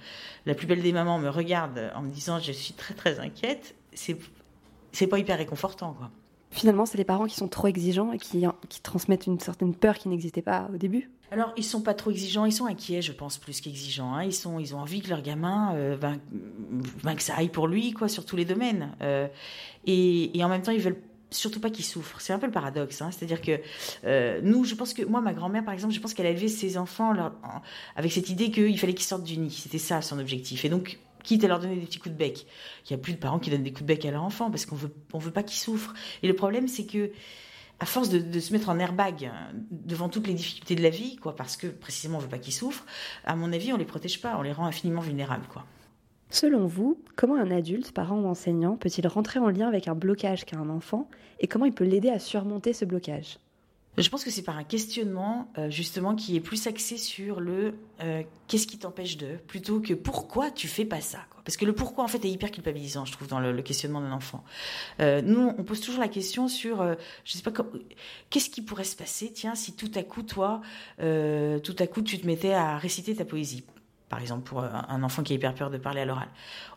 la 0.44 0.54
plus 0.54 0.66
belle 0.66 0.82
des 0.82 0.92
mamans, 0.92 1.18
me 1.18 1.28
regarde 1.28 1.90
en 1.94 2.02
me 2.02 2.10
disant 2.10 2.38
je 2.40 2.52
suis 2.52 2.74
très 2.74 2.94
très 2.94 3.20
inquiète, 3.20 3.74
c'est 3.94 4.18
c'est 4.96 5.06
pas 5.06 5.18
hyper 5.18 5.38
réconfortant. 5.38 5.94
Quoi. 5.94 6.10
Finalement, 6.50 6.86
c'est 6.86 6.96
les 6.96 7.04
parents 7.04 7.26
qui 7.26 7.36
sont 7.36 7.48
trop 7.48 7.66
exigeants 7.66 8.12
et 8.12 8.18
qui, 8.18 8.44
qui 8.68 8.80
transmettent 8.80 9.26
une 9.26 9.40
certaine 9.40 9.74
peur 9.74 9.98
qui 9.98 10.08
n'existait 10.08 10.42
pas 10.42 10.70
au 10.72 10.76
début. 10.78 11.10
Alors, 11.30 11.52
ils 11.56 11.64
sont 11.64 11.82
pas 11.82 11.92
trop 11.92 12.10
exigeants, 12.10 12.44
ils 12.44 12.52
sont 12.52 12.66
inquiets, 12.66 13.02
je 13.02 13.12
pense, 13.12 13.36
plus 13.36 13.60
qu'exigeants. 13.60 14.14
Hein. 14.14 14.24
Ils, 14.24 14.32
sont, 14.32 14.58
ils 14.58 14.74
ont 14.74 14.78
envie 14.78 15.02
que 15.02 15.08
leur 15.08 15.22
gamin, 15.22 15.74
euh, 15.74 15.96
ben, 15.96 16.18
ben, 17.02 17.14
que 17.14 17.22
ça 17.22 17.34
aille 17.34 17.48
pour 17.48 17.66
lui, 17.66 17.92
quoi, 17.92 18.08
sur 18.08 18.24
tous 18.24 18.36
les 18.36 18.44
domaines. 18.44 18.92
Euh, 19.02 19.26
et, 19.86 20.38
et, 20.38 20.44
en 20.44 20.48
même 20.48 20.62
temps, 20.62 20.72
ils 20.72 20.80
veulent 20.80 21.02
surtout 21.30 21.60
pas 21.60 21.70
qu'il 21.70 21.84
souffre. 21.84 22.20
C'est 22.20 22.32
un 22.32 22.38
peu 22.38 22.46
le 22.46 22.52
paradoxe. 22.52 23.02
Hein. 23.02 23.10
C'est-à-dire 23.10 23.40
que 23.40 23.60
euh, 24.04 24.40
nous, 24.42 24.64
je 24.64 24.76
pense 24.76 24.94
que 24.94 25.02
moi, 25.02 25.20
ma 25.20 25.34
grand-mère, 25.34 25.64
par 25.64 25.74
exemple, 25.74 25.92
je 25.92 26.00
pense 26.00 26.14
qu'elle 26.14 26.26
a 26.26 26.30
élevé 26.30 26.48
ses 26.48 26.78
enfants 26.78 27.12
leur, 27.12 27.32
en, 27.42 27.60
avec 27.96 28.12
cette 28.12 28.30
idée 28.30 28.52
qu'il 28.52 28.78
fallait 28.78 28.94
qu'ils 28.94 29.04
sortent 29.04 29.24
du 29.24 29.36
nid. 29.36 29.50
C'était 29.50 29.78
ça 29.78 30.00
son 30.02 30.18
objectif. 30.20 30.64
Et 30.64 30.68
donc, 30.68 30.98
quitte 31.26 31.44
à 31.44 31.48
leur 31.48 31.60
donner 31.60 31.76
des 31.76 31.86
petits 31.86 31.98
coups 31.98 32.14
de 32.14 32.18
bec. 32.18 32.46
Il 32.86 32.92
y 32.92 32.94
a 32.94 32.98
plus 32.98 33.12
de 33.12 33.18
parents 33.18 33.38
qui 33.38 33.50
donnent 33.50 33.62
des 33.62 33.72
coups 33.72 33.82
de 33.82 33.86
bec 33.86 34.04
à 34.06 34.10
leur 34.10 34.22
enfant 34.22 34.50
parce 34.50 34.64
qu'on 34.64 34.76
veut, 34.76 34.94
veut 35.12 35.30
pas 35.30 35.42
qu'ils 35.42 35.58
souffrent. 35.58 35.92
Et 36.22 36.28
le 36.28 36.34
problème, 36.34 36.68
c'est 36.68 36.86
que 36.86 37.10
à 37.78 37.84
force 37.84 38.08
de, 38.08 38.40
se 38.40 38.52
mettre 38.54 38.70
en 38.70 38.78
airbag 38.78 39.30
devant 39.70 40.08
toutes 40.08 40.26
les 40.26 40.32
difficultés 40.32 40.76
de 40.76 40.82
la 40.82 40.88
vie, 40.88 41.16
quoi, 41.16 41.36
parce 41.36 41.58
que 41.58 41.66
précisément 41.66 42.16
on 42.16 42.20
veut 42.20 42.28
pas 42.28 42.38
qu'ils 42.38 42.54
souffrent, 42.54 42.86
à 43.24 43.36
mon 43.36 43.52
avis, 43.52 43.70
on 43.72 43.76
les 43.76 43.84
protège 43.84 44.22
pas, 44.22 44.38
on 44.38 44.42
les 44.42 44.52
rend 44.52 44.64
infiniment 44.64 45.02
vulnérables, 45.02 45.46
quoi. 45.52 45.66
Selon 46.30 46.66
vous, 46.66 46.98
comment 47.14 47.36
un 47.36 47.50
adulte, 47.50 47.92
parent 47.92 48.18
ou 48.18 48.26
enseignant, 48.26 48.76
peut-il 48.76 49.06
rentrer 49.06 49.38
en 49.38 49.48
lien 49.48 49.68
avec 49.68 49.88
un 49.88 49.94
blocage 49.94 50.44
qu'a 50.44 50.56
un 50.56 50.70
enfant 50.70 51.08
et 51.38 51.46
comment 51.46 51.66
il 51.66 51.72
peut 51.72 51.84
l'aider 51.84 52.08
à 52.08 52.18
surmonter 52.18 52.72
ce 52.72 52.84
blocage? 52.84 53.38
Je 54.02 54.08
pense 54.10 54.24
que 54.24 54.30
c'est 54.30 54.42
par 54.42 54.56
un 54.56 54.64
questionnement 54.64 55.50
euh, 55.58 55.70
justement 55.70 56.14
qui 56.14 56.36
est 56.36 56.40
plus 56.40 56.66
axé 56.66 56.96
sur 56.96 57.40
le 57.40 57.74
euh, 58.00 58.22
qu'est-ce 58.46 58.66
qui 58.66 58.78
t'empêche 58.78 59.16
de 59.16 59.36
plutôt 59.46 59.80
que 59.80 59.94
pourquoi 59.94 60.50
tu 60.50 60.68
fais 60.68 60.84
pas 60.84 61.00
ça 61.00 61.20
parce 61.44 61.56
que 61.56 61.64
le 61.64 61.72
pourquoi 61.72 62.04
en 62.04 62.08
fait 62.08 62.24
est 62.24 62.30
hyper 62.30 62.50
culpabilisant 62.50 63.04
je 63.04 63.12
trouve 63.12 63.28
dans 63.28 63.40
le, 63.40 63.62
questionnement 63.62 64.00
d'un 64.00 64.12
enfant. 64.12 64.44
Euh, 65.00 65.22
nous 65.22 65.52
on 65.56 65.64
pose 65.64 65.80
toujours 65.80 66.00
la 66.00 66.08
question 66.08 66.48
sur 66.48 66.84
je 67.24 67.32
sais 67.32 67.42
pas 67.42 67.52
qu'est-ce 68.30 68.50
qui 68.50 68.62
pourrait 68.62 68.84
se 68.84 68.96
passer 68.96 69.32
tiens 69.32 69.54
si 69.54 69.74
tout 69.74 69.90
à 69.94 70.02
coup 70.02 70.22
toi 70.22 70.60
tout 70.98 71.76
à 71.78 71.86
coup 71.86 72.02
tu 72.02 72.18
te 72.18 72.26
mettais 72.26 72.52
à 72.52 72.76
réciter 72.78 73.14
ta 73.14 73.24
poésie 73.24 73.64
par 74.08 74.20
exemple 74.20 74.42
pour 74.42 74.62
un 74.62 75.02
enfant 75.02 75.22
qui 75.22 75.32
a 75.32 75.36
hyper 75.36 75.54
peur 75.54 75.70
de 75.70 75.78
parler 75.78 76.00
à 76.00 76.04
l'oral. 76.04 76.28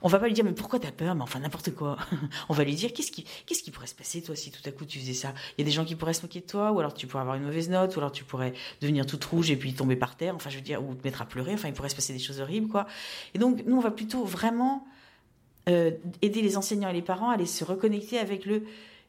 On 0.02 0.08
va 0.08 0.18
pas 0.20 0.28
lui 0.28 0.34
dire 0.34 0.44
mais 0.44 0.54
pourquoi 0.54 0.80
t'as 0.80 0.92
peur? 0.92 1.14
Mais 1.14 1.22
enfin 1.22 1.40
n'importe 1.40 1.74
quoi. 1.76 1.98
On 2.50 2.54
va 2.54 2.64
lui 2.64 2.74
dire 2.74 2.92
qu'est-ce 2.92 3.12
qui 3.12 3.26
qu'est-ce 3.46 3.62
qui 3.62 3.70
pourrait 3.70 3.88
se 3.88 3.96
passer 3.96 4.22
toi 4.22 4.36
si 4.36 4.52
tout 4.52 4.62
à 4.66 4.72
coup 4.72 4.86
tu 4.86 5.00
faisais 5.00 5.14
ça? 5.14 5.34
Il 5.58 5.62
y 5.62 5.64
a 5.64 5.66
des 5.66 5.72
gens 5.72 5.86
qui 5.86 5.96
pourraient 5.96 6.14
se 6.14 6.24
moquer 6.24 6.40
de 6.42 6.46
toi 6.46 6.72
ou 6.72 6.80
alors 6.80 6.94
tu 6.94 7.06
pourrais 7.06 7.22
avoir 7.22 7.36
une 7.36 7.44
mauvaise 7.44 7.70
note 7.70 7.96
ou 7.96 8.00
alors 8.00 8.12
tu 8.12 8.24
pourrais 8.24 8.54
devenir 8.82 9.06
toute 9.06 9.24
rouge 9.26 9.52
et 9.52 9.56
puis 9.56 9.74
tomber 9.74 9.96
par 9.96 10.16
terre. 10.16 10.36
Enfin 10.36 10.50
je 10.50 10.56
veux 10.56 10.64
dire 10.64 10.84
ou 10.84 10.96
te 10.96 11.04
mettre 11.04 11.22
à 11.22 11.26
pleurer. 11.26 11.54
Enfin 11.54 11.68
il 11.68 11.74
pourrait 11.74 11.90
se 11.90 11.96
passer 11.96 12.14
des 12.14 12.20
choses 12.20 12.42
horribles 12.42 12.68
quoi. 12.68 12.88
Et 13.36 13.40
donc 13.40 13.64
nous 13.66 13.78
on 13.78 13.82
va 13.82 13.92
plutôt 13.92 14.24
vraiment 14.24 14.88
euh, 15.68 15.92
aider 16.24 16.42
les 16.42 16.58
enseignants 16.58 16.90
et 16.90 16.94
les 16.94 17.04
parents 17.04 17.30
à 17.30 17.36
aller 17.36 17.46
se 17.46 17.64
reconnecter 17.64 18.18
avec 18.18 18.46
le 18.46 18.64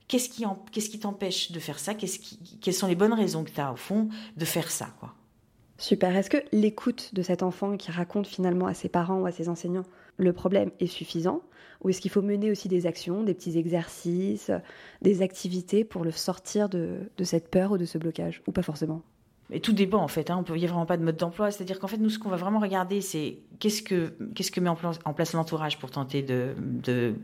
qu'est-ce 0.08 0.28
qui 0.28 0.44
en, 0.44 0.62
qu'est-ce 0.72 0.90
qui 0.90 0.98
t'empêche 0.98 1.52
de 1.52 1.60
faire 1.60 1.78
ça? 1.78 1.94
Qu'est-ce 1.94 2.18
qui, 2.18 2.38
quelles 2.60 2.74
sont 2.74 2.86
les 2.88 2.96
bonnes 2.96 3.14
raisons 3.14 3.44
que 3.44 3.50
tu 3.50 3.60
as 3.60 3.72
au 3.72 3.76
fond 3.76 4.08
de 4.36 4.44
faire 4.44 4.70
ça 4.70 4.92
quoi? 4.98 5.14
Super. 5.80 6.14
Est-ce 6.14 6.28
que 6.28 6.37
l'écoute 6.52 7.14
de 7.14 7.22
cet 7.22 7.42
enfant 7.42 7.78
qui 7.78 7.90
raconte 7.90 8.26
finalement 8.26 8.66
à 8.66 8.75
ses 8.75 8.90
parents 8.90 9.20
ou 9.20 9.26
à 9.26 9.32
ses 9.32 9.49
enseignants 9.49 9.87
le 10.18 10.34
problème 10.34 10.70
est 10.78 10.87
suffisant 10.87 11.40
Ou 11.80 11.88
est-ce 11.88 12.02
qu'il 12.02 12.10
faut 12.10 12.20
mener 12.20 12.50
aussi 12.50 12.68
des 12.68 12.87
actions, 12.87 13.22
des 13.22 13.32
petits 13.32 13.56
exercices, 13.56 14.50
des 15.00 15.22
activités 15.22 15.82
pour 15.84 16.04
le 16.04 16.10
sortir 16.10 16.68
de, 16.68 16.99
de 17.16 17.25
cette 17.25 17.50
peur 17.50 17.72
ou 17.72 17.78
de 17.78 17.87
ce 17.87 17.96
blocage 17.96 18.42
Ou 18.46 18.52
pas 18.52 18.62
forcément? 18.62 19.00
Et 19.50 19.60
tout 19.60 19.72
dépend 19.72 20.02
en 20.02 20.08
fait. 20.08 20.28
Hein. 20.28 20.44
Il 20.50 20.56
n'y 20.56 20.66
a 20.66 20.68
vraiment 20.68 20.84
pas 20.84 20.99
de 20.99 21.02
mode 21.02 21.16
d'emploi. 21.16 21.50
C'est-à-dire 21.50 21.80
qu'en 21.80 21.88
fait, 21.88 21.96
nous, 21.96 22.10
ce 22.10 22.18
qu'on 22.18 22.28
va 22.28 22.37
vraiment 22.37 22.60
regarder, 22.60 23.00
c'est 23.00 23.38
qu'est-ce 23.58 23.82
que 23.82 24.12
qu'est-ce 24.34 24.50
que 24.50 24.60
met 24.60 24.68
en 24.68 24.76
place, 24.76 24.99
en 25.06 25.14
place 25.14 25.32
l'entourage 25.32 25.78
pour 25.78 25.90
tenter 25.90 26.22
de 26.22 27.14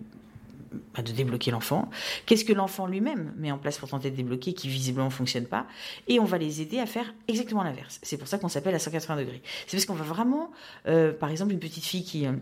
de 0.97 1.13
débloquer 1.13 1.51
l'enfant. 1.51 1.91
Qu'est-ce 2.27 2.45
que 2.45 2.53
l'enfant 2.53 2.87
lui-même 2.87 3.33
met 3.37 3.51
en 3.51 3.59
place 3.59 3.79
pour 3.79 3.89
tenter 3.89 4.11
de 4.11 4.17
débloquer 4.17 4.53
qui 4.55 4.69
visiblement 4.69 5.07
ne 5.07 5.13
fonctionne 5.13 5.47
pas 5.47 5.67
Et 6.09 6.21
on 6.21 6.25
va 6.25 6.39
les 6.39 6.61
aider 6.61 6.79
à 6.79 6.87
faire 6.87 7.15
exactement 7.29 7.63
l'inverse. 7.63 7.99
C'est 8.03 8.17
pour 8.17 8.29
ça 8.29 8.39
qu'on 8.39 8.49
s'appelle 8.49 8.75
à 8.75 8.79
180 8.79 9.17
degrés. 9.17 9.43
C'est 9.67 9.77
parce 9.77 9.87
qu'on 9.87 9.95
va 9.95 10.05
vraiment, 10.05 10.51
euh, 10.87 11.13
par 11.13 11.31
exemple, 11.31 11.53
une 11.53 11.61
petite 11.61 11.85
fille 11.85 12.05
qui... 12.05 12.27
Euh, 12.27 12.33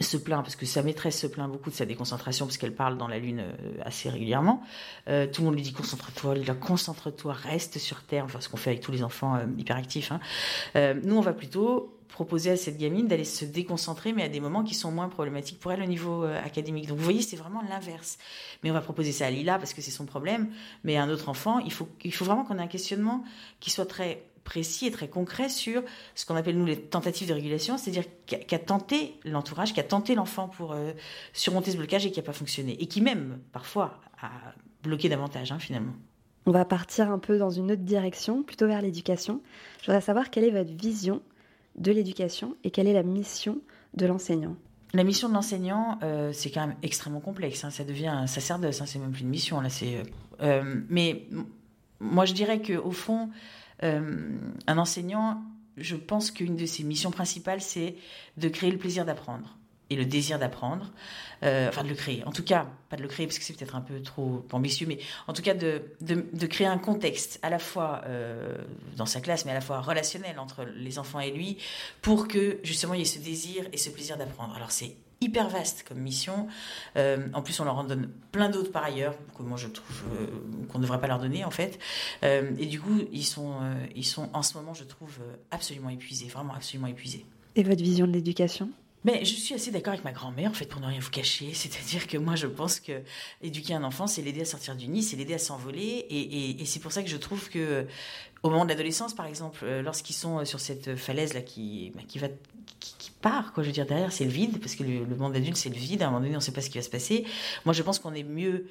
se 0.00 0.16
plaint 0.16 0.42
parce 0.42 0.56
que 0.56 0.66
sa 0.66 0.82
maîtresse 0.82 1.20
se 1.20 1.26
plaint 1.26 1.50
beaucoup 1.50 1.70
de 1.70 1.74
sa 1.74 1.86
déconcentration 1.86 2.46
parce 2.46 2.58
qu'elle 2.58 2.74
parle 2.74 2.96
dans 2.96 3.08
la 3.08 3.18
lune 3.18 3.44
assez 3.82 4.08
régulièrement. 4.08 4.62
Euh, 5.08 5.26
tout 5.26 5.42
le 5.42 5.46
monde 5.46 5.54
lui 5.54 5.62
dit 5.62 5.72
concentre-toi, 5.72 6.34
concentre-toi, 6.60 7.32
reste 7.32 7.78
sur 7.78 8.02
terre. 8.02 8.24
Enfin, 8.24 8.40
ce 8.40 8.48
qu'on 8.48 8.56
fait 8.56 8.70
avec 8.70 8.82
tous 8.82 8.92
les 8.92 9.02
enfants 9.02 9.36
euh, 9.36 9.46
hyperactifs. 9.58 10.10
Hein. 10.10 10.20
Euh, 10.76 10.94
nous, 11.02 11.16
on 11.16 11.20
va 11.20 11.32
plutôt 11.32 11.93
proposer 12.08 12.50
à 12.50 12.56
cette 12.56 12.78
gamine 12.78 13.08
d'aller 13.08 13.24
se 13.24 13.44
déconcentrer, 13.44 14.12
mais 14.12 14.22
à 14.22 14.28
des 14.28 14.40
moments 14.40 14.62
qui 14.62 14.74
sont 14.74 14.92
moins 14.92 15.08
problématiques 15.08 15.58
pour 15.58 15.72
elle 15.72 15.82
au 15.82 15.86
niveau 15.86 16.24
euh, 16.24 16.38
académique. 16.44 16.86
Donc 16.86 16.98
vous 16.98 17.04
voyez, 17.04 17.22
c'est 17.22 17.36
vraiment 17.36 17.62
l'inverse. 17.62 18.18
Mais 18.62 18.70
on 18.70 18.74
va 18.74 18.80
proposer 18.80 19.12
ça 19.12 19.26
à 19.26 19.30
Lila 19.30 19.58
parce 19.58 19.74
que 19.74 19.82
c'est 19.82 19.90
son 19.90 20.06
problème, 20.06 20.48
mais 20.84 20.96
à 20.96 21.02
un 21.02 21.10
autre 21.10 21.28
enfant, 21.28 21.58
il 21.58 21.72
faut, 21.72 21.88
il 22.04 22.14
faut 22.14 22.24
vraiment 22.24 22.44
qu'on 22.44 22.58
ait 22.58 22.62
un 22.62 22.68
questionnement 22.68 23.24
qui 23.60 23.70
soit 23.70 23.86
très 23.86 24.24
précis 24.44 24.86
et 24.86 24.90
très 24.90 25.08
concret 25.08 25.48
sur 25.48 25.82
ce 26.14 26.26
qu'on 26.26 26.36
appelle 26.36 26.58
nous 26.58 26.66
les 26.66 26.78
tentatives 26.78 27.28
de 27.28 27.32
régulation, 27.32 27.78
c'est-à-dire 27.78 28.04
qu'a 28.26 28.38
qu 28.38 28.64
tenté 28.64 29.18
l'entourage, 29.24 29.72
qui 29.72 29.80
a 29.80 29.84
tenté 29.84 30.14
l'enfant 30.14 30.48
pour 30.48 30.72
euh, 30.72 30.92
surmonter 31.32 31.70
ce 31.70 31.78
blocage 31.78 32.06
et 32.06 32.10
qui 32.10 32.20
n'a 32.20 32.24
pas 32.24 32.32
fonctionné, 32.32 32.76
et 32.80 32.86
qui 32.86 33.00
même 33.00 33.40
parfois 33.52 34.00
a 34.20 34.30
bloqué 34.82 35.08
davantage 35.08 35.50
hein, 35.50 35.58
finalement. 35.58 35.94
On 36.46 36.50
va 36.52 36.66
partir 36.66 37.10
un 37.10 37.18
peu 37.18 37.38
dans 37.38 37.48
une 37.48 37.72
autre 37.72 37.82
direction, 37.82 38.42
plutôt 38.42 38.66
vers 38.66 38.82
l'éducation. 38.82 39.40
Je 39.80 39.86
voudrais 39.86 40.02
savoir 40.02 40.28
quelle 40.28 40.44
est 40.44 40.50
votre 40.50 40.74
vision 40.74 41.22
de 41.76 41.92
l'éducation 41.92 42.56
et 42.64 42.70
quelle 42.70 42.86
est 42.86 42.92
la 42.92 43.02
mission 43.02 43.60
de 43.94 44.06
l'enseignant? 44.06 44.56
La 44.92 45.02
mission 45.02 45.28
de 45.28 45.34
l'enseignant, 45.34 45.98
euh, 46.02 46.32
c'est 46.32 46.50
quand 46.50 46.66
même 46.66 46.76
extrêmement 46.82 47.20
complexe. 47.20 47.64
Hein. 47.64 47.70
Ça 47.70 47.82
devient 47.82 48.06
un 48.06 48.28
sacerdoce. 48.28 48.80
Hein. 48.80 48.86
C'est 48.86 49.00
même 49.00 49.10
plus 49.10 49.22
une 49.22 49.28
mission 49.28 49.60
là. 49.60 49.68
C'est. 49.68 50.04
Euh, 50.40 50.82
mais 50.88 51.26
moi, 51.98 52.24
je 52.24 52.32
dirais 52.32 52.60
que 52.60 52.74
au 52.74 52.92
fond, 52.92 53.30
euh, 53.82 54.38
un 54.68 54.78
enseignant, 54.78 55.42
je 55.76 55.96
pense 55.96 56.30
qu'une 56.30 56.54
de 56.54 56.64
ses 56.64 56.84
missions 56.84 57.10
principales, 57.10 57.60
c'est 57.60 57.96
de 58.36 58.48
créer 58.48 58.70
le 58.70 58.78
plaisir 58.78 59.04
d'apprendre 59.04 59.58
et 59.90 59.96
le 59.96 60.04
désir 60.04 60.38
d'apprendre, 60.38 60.90
euh, 61.42 61.68
enfin 61.68 61.84
de 61.84 61.88
le 61.88 61.94
créer. 61.94 62.24
En 62.24 62.32
tout 62.32 62.42
cas, 62.42 62.66
pas 62.88 62.96
de 62.96 63.02
le 63.02 63.08
créer 63.08 63.26
parce 63.26 63.38
que 63.38 63.44
c'est 63.44 63.52
peut-être 63.54 63.76
un 63.76 63.80
peu 63.80 64.00
trop 64.00 64.44
ambitieux, 64.52 64.86
mais 64.86 64.98
en 65.26 65.32
tout 65.32 65.42
cas 65.42 65.54
de, 65.54 65.82
de, 66.00 66.46
créer 66.46 66.66
un 66.66 66.78
contexte 66.78 67.38
à 67.42 67.50
la 67.50 67.58
fois 67.58 68.02
euh, 68.06 68.56
dans 68.96 69.06
sa 69.06 69.20
classe, 69.20 69.44
mais 69.44 69.50
à 69.50 69.54
la 69.54 69.60
fois 69.60 69.80
relationnel 69.80 70.38
entre 70.38 70.64
les 70.76 70.98
enfants 70.98 71.20
et 71.20 71.30
lui, 71.30 71.58
pour 72.00 72.28
que 72.28 72.60
justement 72.62 72.94
il 72.94 73.00
y 73.00 73.02
ait 73.02 73.06
ce 73.06 73.18
désir 73.18 73.64
et 73.72 73.76
ce 73.76 73.90
plaisir 73.90 74.16
d'apprendre. 74.16 74.54
Alors 74.56 74.70
c'est 74.70 74.96
hyper 75.20 75.48
vaste 75.48 75.84
comme 75.86 75.98
mission. 75.98 76.48
Euh, 76.96 77.28
en 77.32 77.42
plus, 77.42 77.58
on 77.60 77.64
leur 77.64 77.76
en 77.76 77.84
donne 77.84 78.10
plein 78.32 78.48
d'autres 78.48 78.72
par 78.72 78.84
ailleurs, 78.84 79.14
que 79.36 79.42
moi 79.42 79.58
je 79.58 79.68
trouve 79.68 80.02
qu'on 80.68 80.78
ne 80.78 80.82
devrait 80.82 81.00
pas 81.00 81.06
leur 81.08 81.18
donner 81.18 81.44
en 81.44 81.50
fait. 81.50 81.78
Et 82.22 82.66
du 82.66 82.80
coup, 82.80 83.00
ils 83.12 83.24
sont, 83.24 83.54
ils 83.94 84.04
sont 84.04 84.28
en 84.32 84.42
ce 84.42 84.56
moment, 84.56 84.74
je 84.74 84.84
trouve, 84.84 85.18
absolument 85.50 85.88
épuisés, 85.88 86.26
vraiment 86.26 86.54
absolument 86.54 86.88
épuisés. 86.88 87.24
Et 87.56 87.62
votre 87.62 87.82
vision 87.82 88.06
de 88.06 88.12
l'éducation? 88.12 88.70
Mais 89.04 89.24
je 89.24 89.34
suis 89.34 89.54
assez 89.54 89.70
d'accord 89.70 89.92
avec 89.92 90.04
ma 90.04 90.12
grand-mère, 90.12 90.50
en 90.50 90.54
fait, 90.54 90.66
pour 90.66 90.80
ne 90.80 90.86
rien 90.86 91.00
vous 91.00 91.10
cacher. 91.10 91.50
C'est-à-dire 91.54 92.06
que 92.06 92.16
moi, 92.16 92.34
je 92.36 92.46
pense 92.46 92.80
que 92.80 93.02
éduquer 93.42 93.74
un 93.74 93.84
enfant, 93.84 94.06
c'est 94.06 94.22
l'aider 94.22 94.40
à 94.40 94.46
sortir 94.46 94.76
du 94.76 94.88
nid, 94.88 95.02
c'est 95.02 95.16
l'aider 95.16 95.34
à 95.34 95.38
s'envoler. 95.38 96.06
Et, 96.10 96.64
c'est 96.64 96.80
pour 96.80 96.92
ça 96.92 97.02
que 97.02 97.08
je 97.08 97.16
trouve 97.16 97.48
que, 97.50 97.86
au 98.42 98.50
moment 98.50 98.64
de 98.64 98.70
l'adolescence, 98.70 99.14
par 99.14 99.26
exemple, 99.26 99.64
lorsqu'ils 99.84 100.14
sont 100.14 100.44
sur 100.44 100.60
cette 100.60 100.96
falaise-là 100.96 101.42
qui, 101.42 101.92
qui 102.08 102.18
va 102.18 102.28
qui, 102.80 102.94
qui, 102.98 103.10
part, 103.10 103.52
quoi. 103.52 103.62
Je 103.62 103.68
veux 103.68 103.72
dire, 103.72 103.86
derrière, 103.86 104.12
c'est 104.12 104.24
le 104.24 104.30
vide, 104.30 104.60
parce 104.60 104.74
que 104.74 104.82
le, 104.82 105.04
le 105.04 105.16
monde 105.16 105.34
adulte, 105.36 105.56
c'est 105.56 105.70
le 105.70 105.76
vide. 105.76 106.02
À 106.02 106.06
un 106.06 106.10
moment 106.10 106.20
donné, 106.20 106.34
on 106.34 106.38
ne 106.38 106.42
sait 106.42 106.52
pas 106.52 106.60
ce 106.60 106.70
qui 106.70 106.78
va 106.78 106.84
se 106.84 106.90
passer. 106.90 107.24
Moi, 107.64 107.72
je 107.72 107.82
pense 107.82 107.98
qu'on 107.98 108.14
est 108.14 108.22
mieux, 108.22 108.66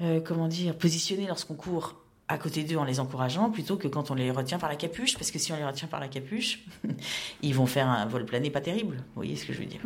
euh, 0.00 0.20
comment 0.20 0.48
dire, 0.48 0.76
positionné 0.76 1.26
lorsqu'on 1.26 1.54
court 1.54 1.96
à 2.28 2.38
côté 2.38 2.62
d'eux 2.62 2.76
en 2.76 2.84
les 2.84 3.00
encourageant 3.00 3.50
plutôt 3.50 3.76
que 3.76 3.88
quand 3.88 4.10
on 4.10 4.14
les 4.14 4.30
retient 4.30 4.58
par 4.58 4.68
la 4.68 4.76
capuche, 4.76 5.14
parce 5.14 5.30
que 5.30 5.38
si 5.38 5.52
on 5.52 5.56
les 5.56 5.64
retient 5.64 5.88
par 5.88 6.00
la 6.00 6.08
capuche, 6.08 6.64
ils 7.42 7.54
vont 7.54 7.66
faire 7.66 7.88
un 7.88 8.06
vol 8.06 8.24
plané 8.24 8.50
pas 8.50 8.60
terrible. 8.60 8.96
Vous 8.96 9.14
voyez 9.16 9.36
ce 9.36 9.46
que 9.46 9.52
je 9.52 9.58
veux 9.58 9.66
dire 9.66 9.80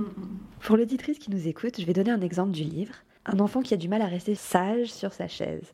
Pour 0.61 0.77
l'auditrice 0.77 1.19
qui 1.19 1.31
nous 1.31 1.49
écoute, 1.49 1.81
je 1.81 1.87
vais 1.87 1.93
donner 1.93 2.11
un 2.11 2.21
exemple 2.21 2.51
du 2.51 2.65
livre. 2.65 2.95
Un 3.25 3.39
enfant 3.39 3.63
qui 3.63 3.73
a 3.73 3.77
du 3.77 3.89
mal 3.89 4.03
à 4.03 4.07
rester 4.07 4.35
sage 4.35 4.89
sur 4.89 5.13
sa 5.13 5.29
chaise. 5.29 5.73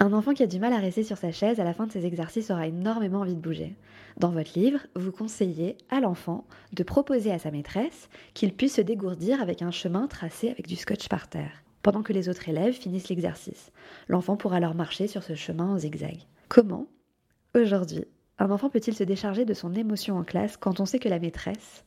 Un 0.00 0.12
enfant 0.12 0.32
qui 0.32 0.42
a 0.42 0.46
du 0.46 0.58
mal 0.58 0.72
à 0.72 0.78
rester 0.78 1.02
sur 1.02 1.16
sa 1.16 1.32
chaise 1.32 1.60
à 1.60 1.64
la 1.64 1.74
fin 1.74 1.86
de 1.86 1.92
ses 1.92 2.06
exercices 2.06 2.50
aura 2.50 2.66
énormément 2.66 3.20
envie 3.20 3.34
de 3.34 3.40
bouger. 3.40 3.76
Dans 4.16 4.30
votre 4.30 4.58
livre, 4.58 4.80
vous 4.96 5.12
conseillez 5.12 5.76
à 5.90 6.00
l'enfant 6.00 6.44
de 6.72 6.82
proposer 6.82 7.32
à 7.32 7.38
sa 7.38 7.52
maîtresse 7.52 8.08
qu'il 8.34 8.52
puisse 8.52 8.76
se 8.76 8.80
dégourdir 8.80 9.40
avec 9.40 9.62
un 9.62 9.70
chemin 9.70 10.08
tracé 10.08 10.50
avec 10.50 10.66
du 10.66 10.76
scotch 10.76 11.08
par 11.08 11.28
terre 11.28 11.62
pendant 11.88 12.02
que 12.02 12.12
les 12.12 12.28
autres 12.28 12.50
élèves 12.50 12.74
finissent 12.74 13.08
l'exercice. 13.08 13.72
L'enfant 14.08 14.36
pourra 14.36 14.56
alors 14.56 14.74
marcher 14.74 15.06
sur 15.06 15.22
ce 15.22 15.34
chemin 15.34 15.68
en 15.68 15.78
zigzag. 15.78 16.18
Comment 16.50 16.86
Aujourd'hui, 17.54 18.04
un 18.38 18.50
enfant 18.50 18.68
peut-il 18.68 18.94
se 18.94 19.04
décharger 19.04 19.46
de 19.46 19.54
son 19.54 19.72
émotion 19.74 20.18
en 20.18 20.22
classe 20.22 20.58
quand 20.58 20.80
on 20.80 20.84
sait 20.84 20.98
que 20.98 21.08
la 21.08 21.18
maîtresse 21.18 21.86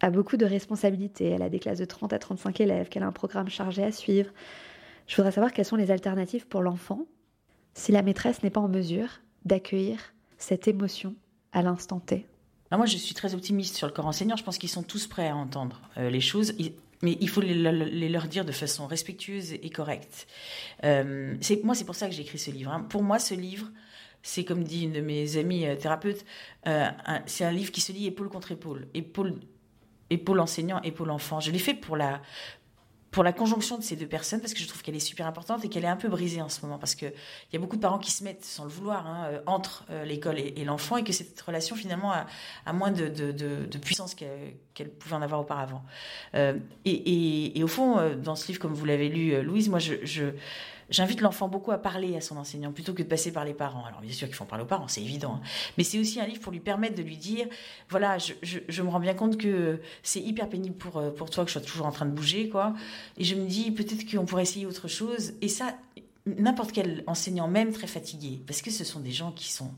a 0.00 0.08
beaucoup 0.08 0.38
de 0.38 0.46
responsabilités, 0.46 1.26
elle 1.26 1.42
a 1.42 1.50
des 1.50 1.58
classes 1.58 1.80
de 1.80 1.84
30 1.84 2.14
à 2.14 2.18
35 2.18 2.62
élèves, 2.62 2.88
qu'elle 2.88 3.02
a 3.02 3.06
un 3.06 3.12
programme 3.12 3.50
chargé 3.50 3.82
à 3.82 3.92
suivre? 3.92 4.30
Je 5.06 5.16
voudrais 5.16 5.32
savoir 5.32 5.52
quelles 5.52 5.66
sont 5.66 5.76
les 5.76 5.90
alternatives 5.90 6.46
pour 6.46 6.62
l'enfant 6.62 7.04
si 7.74 7.92
la 7.92 8.00
maîtresse 8.00 8.42
n'est 8.42 8.48
pas 8.48 8.62
en 8.62 8.68
mesure 8.68 9.20
d'accueillir 9.44 10.14
cette 10.38 10.66
émotion 10.66 11.14
à 11.52 11.60
l'instant 11.60 12.00
T 12.00 12.26
moi, 12.78 12.86
je 12.86 12.96
suis 12.96 13.14
très 13.14 13.34
optimiste 13.34 13.76
sur 13.76 13.86
le 13.86 13.92
corps 13.92 14.06
enseignant. 14.06 14.34
Je 14.36 14.44
pense 14.44 14.56
qu'ils 14.56 14.70
sont 14.70 14.82
tous 14.82 15.06
prêts 15.06 15.28
à 15.28 15.36
entendre 15.36 15.82
euh, 15.98 16.08
les 16.08 16.22
choses. 16.22 16.54
Mais 17.02 17.16
il 17.20 17.28
faut 17.28 17.40
les, 17.40 18.08
leur 18.08 18.26
dire 18.26 18.44
de 18.44 18.52
façon 18.52 18.86
respectueuse 18.86 19.52
et 19.52 19.70
correcte. 19.70 20.26
Euh, 20.84 21.34
moi, 21.64 21.74
c'est 21.74 21.84
pour 21.84 21.94
ça 21.94 22.08
que 22.08 22.14
j'ai 22.14 22.22
écrit 22.22 22.38
ce 22.38 22.50
livre. 22.50 22.70
Hein. 22.70 22.86
Pour 22.88 23.02
moi, 23.02 23.18
ce 23.18 23.34
livre, 23.34 23.68
c'est 24.22 24.44
comme 24.44 24.62
dit 24.62 24.84
une 24.84 24.92
de 24.92 25.00
mes 25.00 25.36
amies 25.36 25.66
euh, 25.66 25.76
thérapeutes, 25.76 26.24
c'est 27.26 27.44
un 27.44 27.52
livre 27.52 27.72
qui 27.72 27.80
se 27.80 27.92
lit 27.92 28.06
épaule 28.06 28.28
contre 28.28 28.52
épaule. 28.52 28.86
Épaule, 28.94 29.34
épaule 30.10 30.40
enseignant, 30.40 30.80
épaule 30.82 31.10
enfant. 31.10 31.40
Je 31.40 31.50
l'ai 31.50 31.58
fait 31.58 31.74
pour 31.74 31.96
la, 31.96 32.22
pour 33.12 33.22
la 33.22 33.32
conjonction 33.34 33.76
de 33.76 33.82
ces 33.82 33.94
deux 33.94 34.06
personnes, 34.06 34.40
parce 34.40 34.54
que 34.54 34.60
je 34.60 34.66
trouve 34.66 34.82
qu'elle 34.82 34.96
est 34.96 35.00
super 35.00 35.26
importante 35.26 35.64
et 35.66 35.68
qu'elle 35.68 35.84
est 35.84 35.88
un 35.88 35.96
peu 35.96 36.08
brisée 36.08 36.40
en 36.40 36.48
ce 36.48 36.62
moment, 36.62 36.78
parce 36.78 36.94
qu'il 36.94 37.12
y 37.52 37.56
a 37.56 37.58
beaucoup 37.58 37.76
de 37.76 37.82
parents 37.82 37.98
qui 37.98 38.10
se 38.10 38.24
mettent, 38.24 38.44
sans 38.44 38.64
le 38.64 38.70
vouloir, 38.70 39.06
hein, 39.06 39.26
euh, 39.26 39.40
entre 39.46 39.84
euh, 39.90 40.04
l'école 40.06 40.38
et, 40.38 40.64
l'enfant, 40.64 40.96
et 40.96 41.04
que 41.04 41.12
cette 41.12 41.38
relation, 41.42 41.76
finalement, 41.76 42.10
a, 42.10 42.72
moins 42.72 42.90
de, 42.90 43.68
puissance 43.82 44.14
qu'elle 44.14 44.90
pouvait 44.98 45.14
en 45.14 45.20
avoir 45.20 45.42
auparavant. 45.42 45.84
Euh, 46.34 46.54
et, 46.86 47.62
au 47.62 47.68
fond, 47.68 48.16
dans 48.16 48.34
ce 48.34 48.48
livre, 48.48 48.60
comme 48.60 48.72
vous 48.72 48.86
l'avez 48.86 49.10
lu, 49.10 49.42
Louise, 49.42 49.68
moi, 49.68 49.78
je 49.78 50.32
j'invite 50.92 51.20
l'enfant 51.20 51.48
beaucoup 51.48 51.72
à 51.72 51.78
parler 51.78 52.16
à 52.16 52.20
son 52.20 52.36
enseignant 52.36 52.70
plutôt 52.70 52.92
que 52.92 53.02
de 53.02 53.08
passer 53.08 53.32
par 53.32 53.44
les 53.44 53.54
parents. 53.54 53.84
Alors 53.84 54.00
bien 54.00 54.12
sûr 54.12 54.28
qu'il 54.28 54.36
faut 54.36 54.44
parler 54.44 54.64
aux 54.64 54.68
parents, 54.68 54.88
c'est 54.88 55.02
évident. 55.02 55.40
Hein. 55.42 55.48
Mais 55.76 55.84
c'est 55.84 55.98
aussi 55.98 56.20
un 56.20 56.26
livre 56.26 56.40
pour 56.40 56.52
lui 56.52 56.60
permettre 56.60 56.94
de 56.94 57.02
lui 57.02 57.16
dire, 57.16 57.46
voilà, 57.88 58.18
je, 58.18 58.82
me 58.82 58.88
rends 58.88 59.00
bien 59.00 59.14
compte 59.14 59.38
que 59.38 59.80
c'est 60.02 60.20
hyper 60.20 60.48
pénible 60.48 60.76
pour, 60.76 60.98
euh, 60.98 61.10
pour 61.10 61.30
toi 61.30 61.44
que 61.44 61.50
je 61.50 61.58
sois 61.58 61.66
toujours 61.66 61.86
en 61.86 61.92
train 61.92 62.06
de 62.06 62.12
bouger, 62.12 62.48
quoi. 62.48 62.74
Et 63.16 63.24
je 63.24 63.34
me 63.34 63.46
dis, 63.46 63.70
peut-être 63.70 64.10
qu'on 64.10 64.26
pourrait 64.26 64.42
essayer 64.42 64.66
autre 64.66 64.88
chose. 64.88 65.32
Et 65.40 65.48
ça, 65.48 65.76
n'importe 66.26 66.72
quel 66.72 67.02
enseignant, 67.06 67.48
même 67.48 67.72
très 67.72 67.86
fatigué, 67.86 68.40
parce 68.46 68.62
que 68.62 68.70
ce 68.70 68.84
sont 68.84 69.00
des 69.00 69.10
gens 69.10 69.32
qui 69.32 69.50
sont 69.50 69.70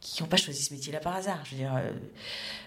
qui 0.00 0.22
n'ont 0.22 0.28
pas 0.28 0.36
choisi 0.36 0.62
ce 0.62 0.74
métier-là 0.74 0.98
par 0.98 1.14
hasard. 1.14 1.44
Je 1.44 1.52
veux 1.52 1.56
dire, 1.58 1.74
euh, 1.76 1.92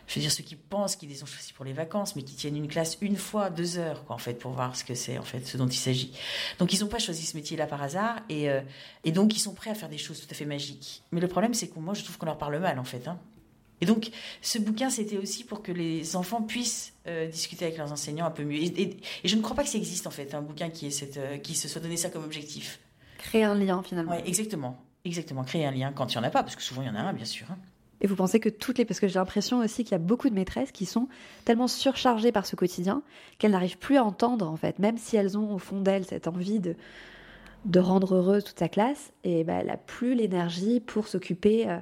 je 0.07 0.15
veux 0.15 0.21
dire 0.21 0.31
ceux 0.31 0.43
qui 0.43 0.55
pensent 0.55 0.95
qu'ils 0.95 1.09
les 1.09 1.21
ont 1.21 1.25
choisis 1.25 1.51
pour 1.51 1.65
les 1.65 1.73
vacances, 1.73 2.15
mais 2.15 2.23
qui 2.23 2.33
tiennent 2.33 2.55
une 2.55 2.69
classe 2.69 2.97
une 3.01 3.17
fois, 3.17 3.49
deux 3.49 3.77
heures, 3.77 4.05
quoi, 4.05 4.15
en 4.15 4.19
fait, 4.19 4.35
pour 4.35 4.51
voir 4.51 4.75
ce 4.75 4.85
que 4.85 4.95
c'est, 4.95 5.17
en 5.17 5.23
fait, 5.23 5.45
ce 5.45 5.57
dont 5.57 5.67
il 5.67 5.77
s'agit. 5.77 6.13
Donc, 6.59 6.71
ils 6.71 6.79
n'ont 6.79 6.87
pas 6.87 6.99
choisi 6.99 7.25
ce 7.25 7.35
métier-là 7.35 7.67
par 7.67 7.83
hasard, 7.83 8.21
et 8.29 8.49
euh, 8.49 8.61
et 9.03 9.11
donc 9.11 9.35
ils 9.35 9.39
sont 9.39 9.53
prêts 9.53 9.69
à 9.69 9.75
faire 9.75 9.89
des 9.89 9.97
choses 9.97 10.21
tout 10.21 10.27
à 10.31 10.33
fait 10.33 10.45
magiques. 10.45 11.03
Mais 11.11 11.19
le 11.19 11.27
problème, 11.27 11.53
c'est 11.53 11.67
que 11.67 11.77
moi, 11.77 11.93
je 11.93 12.03
trouve 12.03 12.17
qu'on 12.17 12.25
leur 12.25 12.37
parle 12.37 12.57
mal, 12.59 12.79
en 12.79 12.85
fait. 12.85 13.07
Hein. 13.07 13.19
Et 13.81 13.85
donc, 13.85 14.09
ce 14.41 14.57
bouquin, 14.59 14.89
c'était 14.89 15.17
aussi 15.17 15.43
pour 15.43 15.61
que 15.61 15.73
les 15.73 16.15
enfants 16.15 16.41
puissent 16.41 16.93
euh, 17.07 17.27
discuter 17.27 17.65
avec 17.65 17.77
leurs 17.77 17.91
enseignants 17.91 18.25
un 18.25 18.31
peu 18.31 18.43
mieux. 18.45 18.61
Et, 18.61 18.97
je 19.25 19.35
ne 19.35 19.41
crois 19.41 19.57
pas 19.57 19.63
que 19.63 19.69
ça 19.69 19.77
existe, 19.77 20.07
en 20.07 20.11
fait, 20.11 20.33
un 20.33 20.41
bouquin 20.41 20.69
qui 20.69 20.89
se 20.91 21.67
soit 21.67 21.81
donné 21.81 21.97
ça 21.97 22.09
comme 22.09 22.23
objectif. 22.23 22.79
Créer 23.29 23.43
un 23.43 23.55
lien 23.55 23.81
finalement. 23.83 24.11
Oui, 24.11 24.19
exactement. 24.25 24.77
Exactement, 25.03 25.43
créer 25.43 25.65
un 25.65 25.71
lien 25.71 25.91
quand 25.91 26.13
il 26.13 26.17
n'y 26.17 26.23
en 26.23 26.27
a 26.27 26.31
pas, 26.31 26.41
parce 26.41 26.55
que 26.55 26.63
souvent 26.63 26.81
il 26.81 26.87
y 26.87 26.89
en 26.89 26.95
a 26.95 26.99
un, 26.99 27.13
bien 27.13 27.25
sûr. 27.25 27.45
Hein. 27.51 27.57
Et 28.01 28.07
vous 28.07 28.15
pensez 28.15 28.39
que 28.39 28.49
toutes 28.49 28.77
les... 28.77 28.85
Parce 28.85 28.99
que 28.99 29.07
j'ai 29.07 29.19
l'impression 29.19 29.59
aussi 29.59 29.83
qu'il 29.83 29.91
y 29.91 29.95
a 29.95 29.99
beaucoup 29.99 30.29
de 30.29 30.35
maîtresses 30.35 30.71
qui 30.71 30.85
sont 30.85 31.07
tellement 31.45 31.67
surchargées 31.67 32.31
par 32.31 32.45
ce 32.45 32.55
quotidien 32.55 33.03
qu'elles 33.37 33.51
n'arrivent 33.51 33.77
plus 33.77 33.97
à 33.97 34.03
entendre, 34.03 34.49
en 34.49 34.57
fait, 34.57 34.79
même 34.79 34.97
si 34.97 35.15
elles 35.15 35.37
ont 35.37 35.53
au 35.53 35.59
fond 35.59 35.79
d'elles 35.79 36.05
cette 36.05 36.27
envie 36.27 36.59
de, 36.59 36.75
de 37.65 37.79
rendre 37.79 38.15
heureuse 38.15 38.43
toute 38.43 38.59
sa 38.59 38.67
classe, 38.67 39.11
et 39.23 39.43
ben, 39.43 39.59
elle 39.59 39.67
n'a 39.67 39.77
plus 39.77 40.15
l'énergie 40.15 40.79
pour 40.79 41.07
s'occuper 41.07 41.69
euh, 41.69 41.79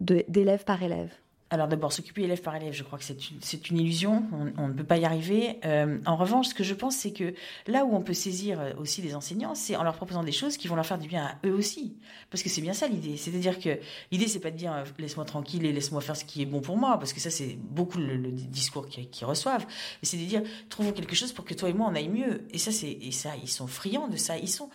d'élève 0.00 0.64
par 0.64 0.82
élève. 0.82 1.12
Alors 1.50 1.66
d'abord, 1.66 1.94
s'occuper 1.94 2.24
élève 2.24 2.42
par 2.42 2.54
élève, 2.56 2.74
je 2.74 2.82
crois 2.82 2.98
que 2.98 3.04
c'est 3.04 3.70
une, 3.70 3.78
illusion, 3.78 4.24
on, 4.58 4.68
ne 4.68 4.72
peut 4.74 4.84
pas 4.84 4.98
y 4.98 5.06
arriver. 5.06 5.58
Euh, 5.64 5.98
en 6.04 6.16
revanche, 6.16 6.48
ce 6.48 6.54
que 6.54 6.62
je 6.62 6.74
pense, 6.74 6.94
c'est 6.94 7.12
que 7.12 7.32
là 7.66 7.86
où 7.86 7.94
on 7.94 8.02
peut 8.02 8.12
saisir 8.12 8.60
euh, 8.60 8.72
aussi 8.78 9.00
des 9.00 9.14
enseignants, 9.14 9.54
c'est 9.54 9.74
en 9.74 9.82
leur 9.82 9.94
proposant 9.94 10.22
des 10.22 10.32
choses 10.32 10.58
qui 10.58 10.68
vont 10.68 10.76
leur 10.76 10.84
faire 10.84 10.98
du 10.98 11.08
bien 11.08 11.24
à 11.24 11.46
eux 11.46 11.54
aussi. 11.54 11.96
Parce 12.30 12.42
que 12.42 12.50
c'est 12.50 12.60
bien 12.60 12.74
ça 12.74 12.86
l'idée. 12.86 13.16
C'est-à-dire 13.16 13.58
que 13.58 13.78
l'idée, 14.12 14.28
c'est 14.28 14.40
pas 14.40 14.50
de 14.50 14.56
dire 14.56 14.74
euh, 14.74 14.84
laisse-moi 14.98 15.24
tranquille 15.24 15.64
et 15.64 15.72
laisse-moi 15.72 16.02
faire 16.02 16.16
ce 16.16 16.26
qui 16.26 16.42
est 16.42 16.46
bon 16.46 16.60
pour 16.60 16.76
moi, 16.76 16.98
parce 16.98 17.14
que 17.14 17.20
ça, 17.20 17.30
c'est 17.30 17.56
beaucoup 17.56 17.96
le, 17.96 18.18
discours 18.30 18.86
qu'ils 18.86 19.26
reçoivent. 19.26 19.64
Mais 19.66 20.08
c'est 20.08 20.18
de 20.18 20.24
dire 20.24 20.42
trouvons 20.68 20.92
quelque 20.92 21.14
chose 21.14 21.32
pour 21.32 21.46
que 21.46 21.54
toi 21.54 21.70
et 21.70 21.72
moi, 21.72 21.88
on 21.90 21.94
aille 21.94 22.10
mieux. 22.10 22.42
Et 22.50 22.58
ça, 22.58 22.72
c'est 22.72 22.90
et 22.90 23.10
ça, 23.12 23.30
ils 23.42 23.48
sont 23.48 23.66
friands 23.66 24.08
de 24.08 24.18
ça. 24.18 24.36
Ils 24.36 24.50
sont 24.50 24.68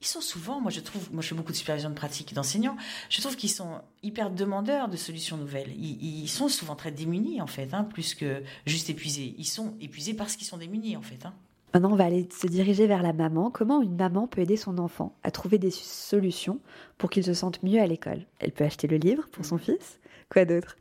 ils 0.00 0.06
sont 0.06 0.20
souvent, 0.20 0.60
moi 0.60 0.70
je 0.70 0.80
trouve, 0.80 1.12
moi 1.12 1.22
je 1.22 1.28
fais 1.28 1.34
beaucoup 1.34 1.52
de 1.52 1.56
supervision 1.56 1.90
de 1.90 1.94
pratique 1.94 2.32
d'enseignants, 2.34 2.76
je 3.08 3.20
trouve 3.20 3.36
qu'ils 3.36 3.50
sont 3.50 3.80
hyper 4.02 4.30
demandeurs 4.30 4.88
de 4.88 4.96
solutions 4.96 5.36
nouvelles. 5.36 5.72
Ils, 5.76 6.28
sont 6.28 6.48
souvent 6.48 6.76
très 6.76 6.92
démunis 6.92 7.42
en 7.42 7.46
fait, 7.46 7.74
hein, 7.74 7.84
plus 7.84 8.14
que 8.14 8.42
juste 8.66 8.90
épuisés. 8.90 9.34
Ils 9.38 9.44
sont 9.44 9.74
épuisés 9.80 10.14
parce 10.14 10.36
qu'ils 10.36 10.46
sont 10.46 10.58
démunis 10.58 10.96
en 10.96 11.02
fait. 11.02 11.26
Hein. 11.26 11.34
Maintenant, 11.74 11.92
on 11.92 11.96
va 11.96 12.04
aller 12.04 12.28
se 12.32 12.46
diriger 12.46 12.86
vers 12.86 13.02
la 13.02 13.12
maman. 13.12 13.50
Comment 13.50 13.82
une 13.82 13.96
maman 13.96 14.26
peut 14.26 14.40
aider 14.40 14.56
son 14.56 14.78
enfant 14.78 15.14
à 15.22 15.30
trouver 15.30 15.58
des 15.58 15.70
solutions 15.70 16.60
pour 16.96 17.10
qu'il 17.10 17.24
se 17.24 17.34
sente 17.34 17.62
mieux 17.62 17.80
à 17.80 17.86
l'école? 17.86 18.24
Elle 18.38 18.52
peut 18.52 18.64
acheter 18.64 18.86
le 18.86 18.96
livre 18.96 19.28
pour 19.32 19.44
son 19.44 19.58
fils? 19.58 19.98
Quoi 20.30 20.44
d'autre? 20.44 20.76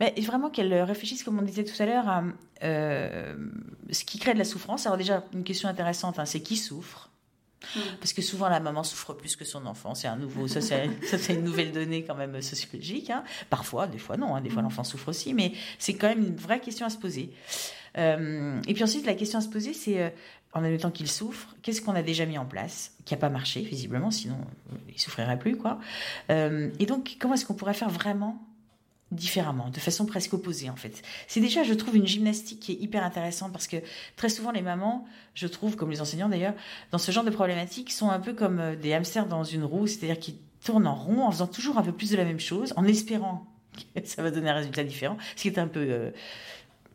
Mais 0.00 0.14
vraiment 0.22 0.50
qu'elle 0.50 0.74
réfléchisse, 0.82 1.22
comme 1.22 1.38
on 1.38 1.42
disait 1.42 1.64
tout 1.64 1.80
à 1.80 1.86
l'heure, 1.86 2.08
à 2.08 2.24
euh, 2.64 3.36
ce 3.90 4.04
qui 4.04 4.18
crée 4.18 4.32
de 4.32 4.38
la 4.38 4.44
souffrance. 4.44 4.86
Alors 4.86 4.98
déjà, 4.98 5.22
une 5.34 5.44
question 5.44 5.68
intéressante, 5.68 6.18
hein, 6.18 6.24
c'est 6.24 6.40
qui 6.40 6.56
souffre? 6.56 7.11
Mm. 7.74 7.80
Parce 8.00 8.12
que 8.12 8.22
souvent 8.22 8.48
la 8.48 8.60
maman 8.60 8.82
souffre 8.82 9.14
plus 9.14 9.36
que 9.36 9.44
son 9.44 9.66
enfant. 9.66 9.94
C'est 9.94 10.08
un 10.08 10.16
nouveau, 10.16 10.48
ça 10.48 10.60
c'est 10.60 11.34
une 11.34 11.44
nouvelle 11.44 11.72
donnée 11.72 12.04
quand 12.04 12.14
même 12.14 12.40
sociologique. 12.42 13.10
Hein. 13.10 13.24
Parfois, 13.50 13.86
des 13.86 13.98
fois 13.98 14.16
non, 14.16 14.34
hein. 14.34 14.40
des 14.40 14.50
fois 14.50 14.62
mm. 14.62 14.66
l'enfant 14.66 14.84
souffre 14.84 15.08
aussi, 15.08 15.34
mais 15.34 15.52
c'est 15.78 15.94
quand 15.94 16.08
même 16.08 16.24
une 16.24 16.36
vraie 16.36 16.60
question 16.60 16.86
à 16.86 16.90
se 16.90 16.98
poser. 16.98 17.30
Euh, 17.98 18.60
et 18.66 18.74
puis 18.74 18.84
ensuite 18.84 19.06
la 19.06 19.14
question 19.14 19.38
à 19.38 19.42
se 19.42 19.48
poser, 19.48 19.72
c'est 19.74 20.00
euh, 20.00 20.10
en 20.54 20.60
même 20.60 20.76
temps 20.78 20.90
qu'il 20.90 21.08
souffre, 21.08 21.54
qu'est-ce 21.62 21.82
qu'on 21.82 21.94
a 21.94 22.02
déjà 22.02 22.26
mis 22.26 22.38
en 22.38 22.46
place 22.46 22.92
qui 23.04 23.14
n'a 23.14 23.18
pas 23.18 23.28
marché 23.28 23.60
visiblement, 23.60 24.10
sinon 24.10 24.38
euh, 24.72 24.76
il 24.88 25.00
souffrirait 25.00 25.38
plus 25.38 25.56
quoi. 25.56 25.78
et 26.28 26.86
donc 26.86 27.16
comment 27.18 27.34
est-ce 27.34 27.44
qu'on 27.44 27.54
pourrait 27.54 27.74
faire 27.74 27.90
vraiment 27.90 28.42
différemment, 29.12 29.68
de 29.68 29.78
façon 29.78 30.06
presque 30.06 30.32
opposée 30.32 30.70
en 30.70 30.76
fait. 30.76 31.02
C'est 31.28 31.40
déjà, 31.40 31.62
je 31.62 31.74
trouve, 31.74 31.96
une 31.96 32.06
gymnastique 32.06 32.60
qui 32.60 32.72
est 32.72 32.76
hyper 32.76 33.04
intéressante 33.04 33.52
parce 33.52 33.66
que 33.66 33.76
très 34.16 34.28
souvent 34.28 34.50
les 34.50 34.62
mamans, 34.62 35.06
je 35.34 35.46
trouve, 35.46 35.76
comme 35.76 35.90
les 35.90 36.00
enseignants 36.00 36.28
d'ailleurs, 36.28 36.54
dans 36.90 36.98
ce 36.98 37.12
genre 37.12 37.24
de 37.24 37.30
problématiques, 37.30 37.92
sont 37.92 38.10
un 38.10 38.20
peu 38.20 38.32
comme 38.32 38.58
euh, 38.58 38.76
des 38.76 38.94
hamsters 38.94 39.26
dans 39.26 39.44
une 39.44 39.64
roue, 39.64 39.86
c'est-à-dire 39.86 40.18
qu'ils 40.18 40.36
tournent 40.64 40.86
en 40.86 40.94
rond 40.94 41.24
en 41.24 41.30
faisant 41.30 41.46
toujours 41.46 41.78
un 41.78 41.82
peu 41.82 41.92
plus 41.92 42.10
de 42.10 42.16
la 42.16 42.24
même 42.24 42.40
chose, 42.40 42.72
en 42.76 42.84
espérant 42.84 43.46
que 43.94 44.06
ça 44.06 44.22
va 44.22 44.30
donner 44.30 44.50
un 44.50 44.54
résultat 44.54 44.82
différent, 44.82 45.18
ce 45.36 45.42
qui 45.42 45.48
est 45.48 45.58
un 45.58 45.68
peu... 45.68 45.84
Euh, 45.88 46.10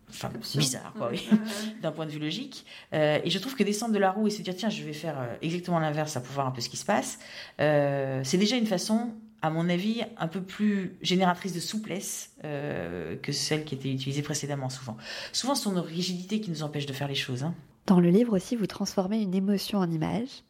enfin, 0.10 0.32
bizarre, 0.56 0.94
quoi, 0.98 1.10
oui, 1.12 1.30
d'un 1.82 1.92
point 1.92 2.08
de 2.08 2.12
vue 2.12 2.20
logique. 2.20 2.66
Euh, 2.94 3.20
et 3.24 3.30
je 3.30 3.38
trouve 3.38 3.56
que 3.56 3.64
descendre 3.64 3.94
de 3.94 4.00
la 4.00 4.10
roue 4.10 4.28
et 4.28 4.32
se 4.32 4.42
dire, 4.42 4.56
tiens, 4.56 4.70
je 4.70 4.84
vais 4.84 4.94
faire 4.94 5.18
exactement 5.44 5.80
l'inverse 5.80 6.14
pour 6.16 6.34
voir 6.34 6.48
un 6.48 6.52
peu 6.52 6.62
ce 6.62 6.70
qui 6.70 6.78
se 6.78 6.86
passe, 6.86 7.20
c'est 7.58 8.38
déjà 8.38 8.56
une 8.56 8.68
façon 8.68 9.14
à 9.48 9.50
mon 9.50 9.70
avis, 9.70 10.04
un 10.18 10.28
peu 10.28 10.42
plus 10.42 10.98
génératrice 11.02 11.54
de 11.54 11.60
souplesse 11.60 12.32
euh, 12.44 13.16
que 13.16 13.32
celle 13.32 13.64
qui 13.64 13.76
était 13.76 13.92
utilisée 13.92 14.22
précédemment 14.22 14.70
souvent. 14.70 14.98
Souvent, 15.32 15.56
ce 15.56 15.64
sont 15.64 15.72
nos 15.72 15.82
rigidités 15.82 16.42
qui 16.42 16.52
nous 16.52 16.64
empêchent 16.64 16.86
de 16.86 16.94
faire 16.94 17.08
les 17.08 17.16
choses. 17.16 17.44
Hein. 17.44 17.56
Dans 17.86 18.02
le 18.02 18.10
livre 18.10 18.36
aussi, 18.36 18.58
vous 18.58 18.68
transformez 18.68 19.22
une 19.22 19.34
émotion 19.34 19.80
en 19.80 19.90
image. 19.90 20.44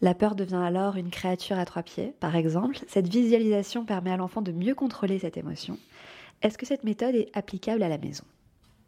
La 0.00 0.14
peur 0.14 0.36
devient 0.36 0.62
alors 0.64 0.96
une 0.96 1.10
créature 1.10 1.58
à 1.58 1.64
trois 1.64 1.82
pieds, 1.82 2.14
par 2.20 2.36
exemple. 2.36 2.78
Cette 2.86 3.08
visualisation 3.08 3.84
permet 3.84 4.12
à 4.12 4.16
l'enfant 4.16 4.40
de 4.40 4.52
mieux 4.52 4.74
contrôler 4.74 5.18
cette 5.18 5.36
émotion. 5.36 5.78
Est-ce 6.42 6.56
que 6.56 6.66
cette 6.66 6.84
méthode 6.84 7.16
est 7.16 7.30
applicable 7.34 7.82
à 7.82 7.88
la 7.88 7.98
maison? 7.98 8.24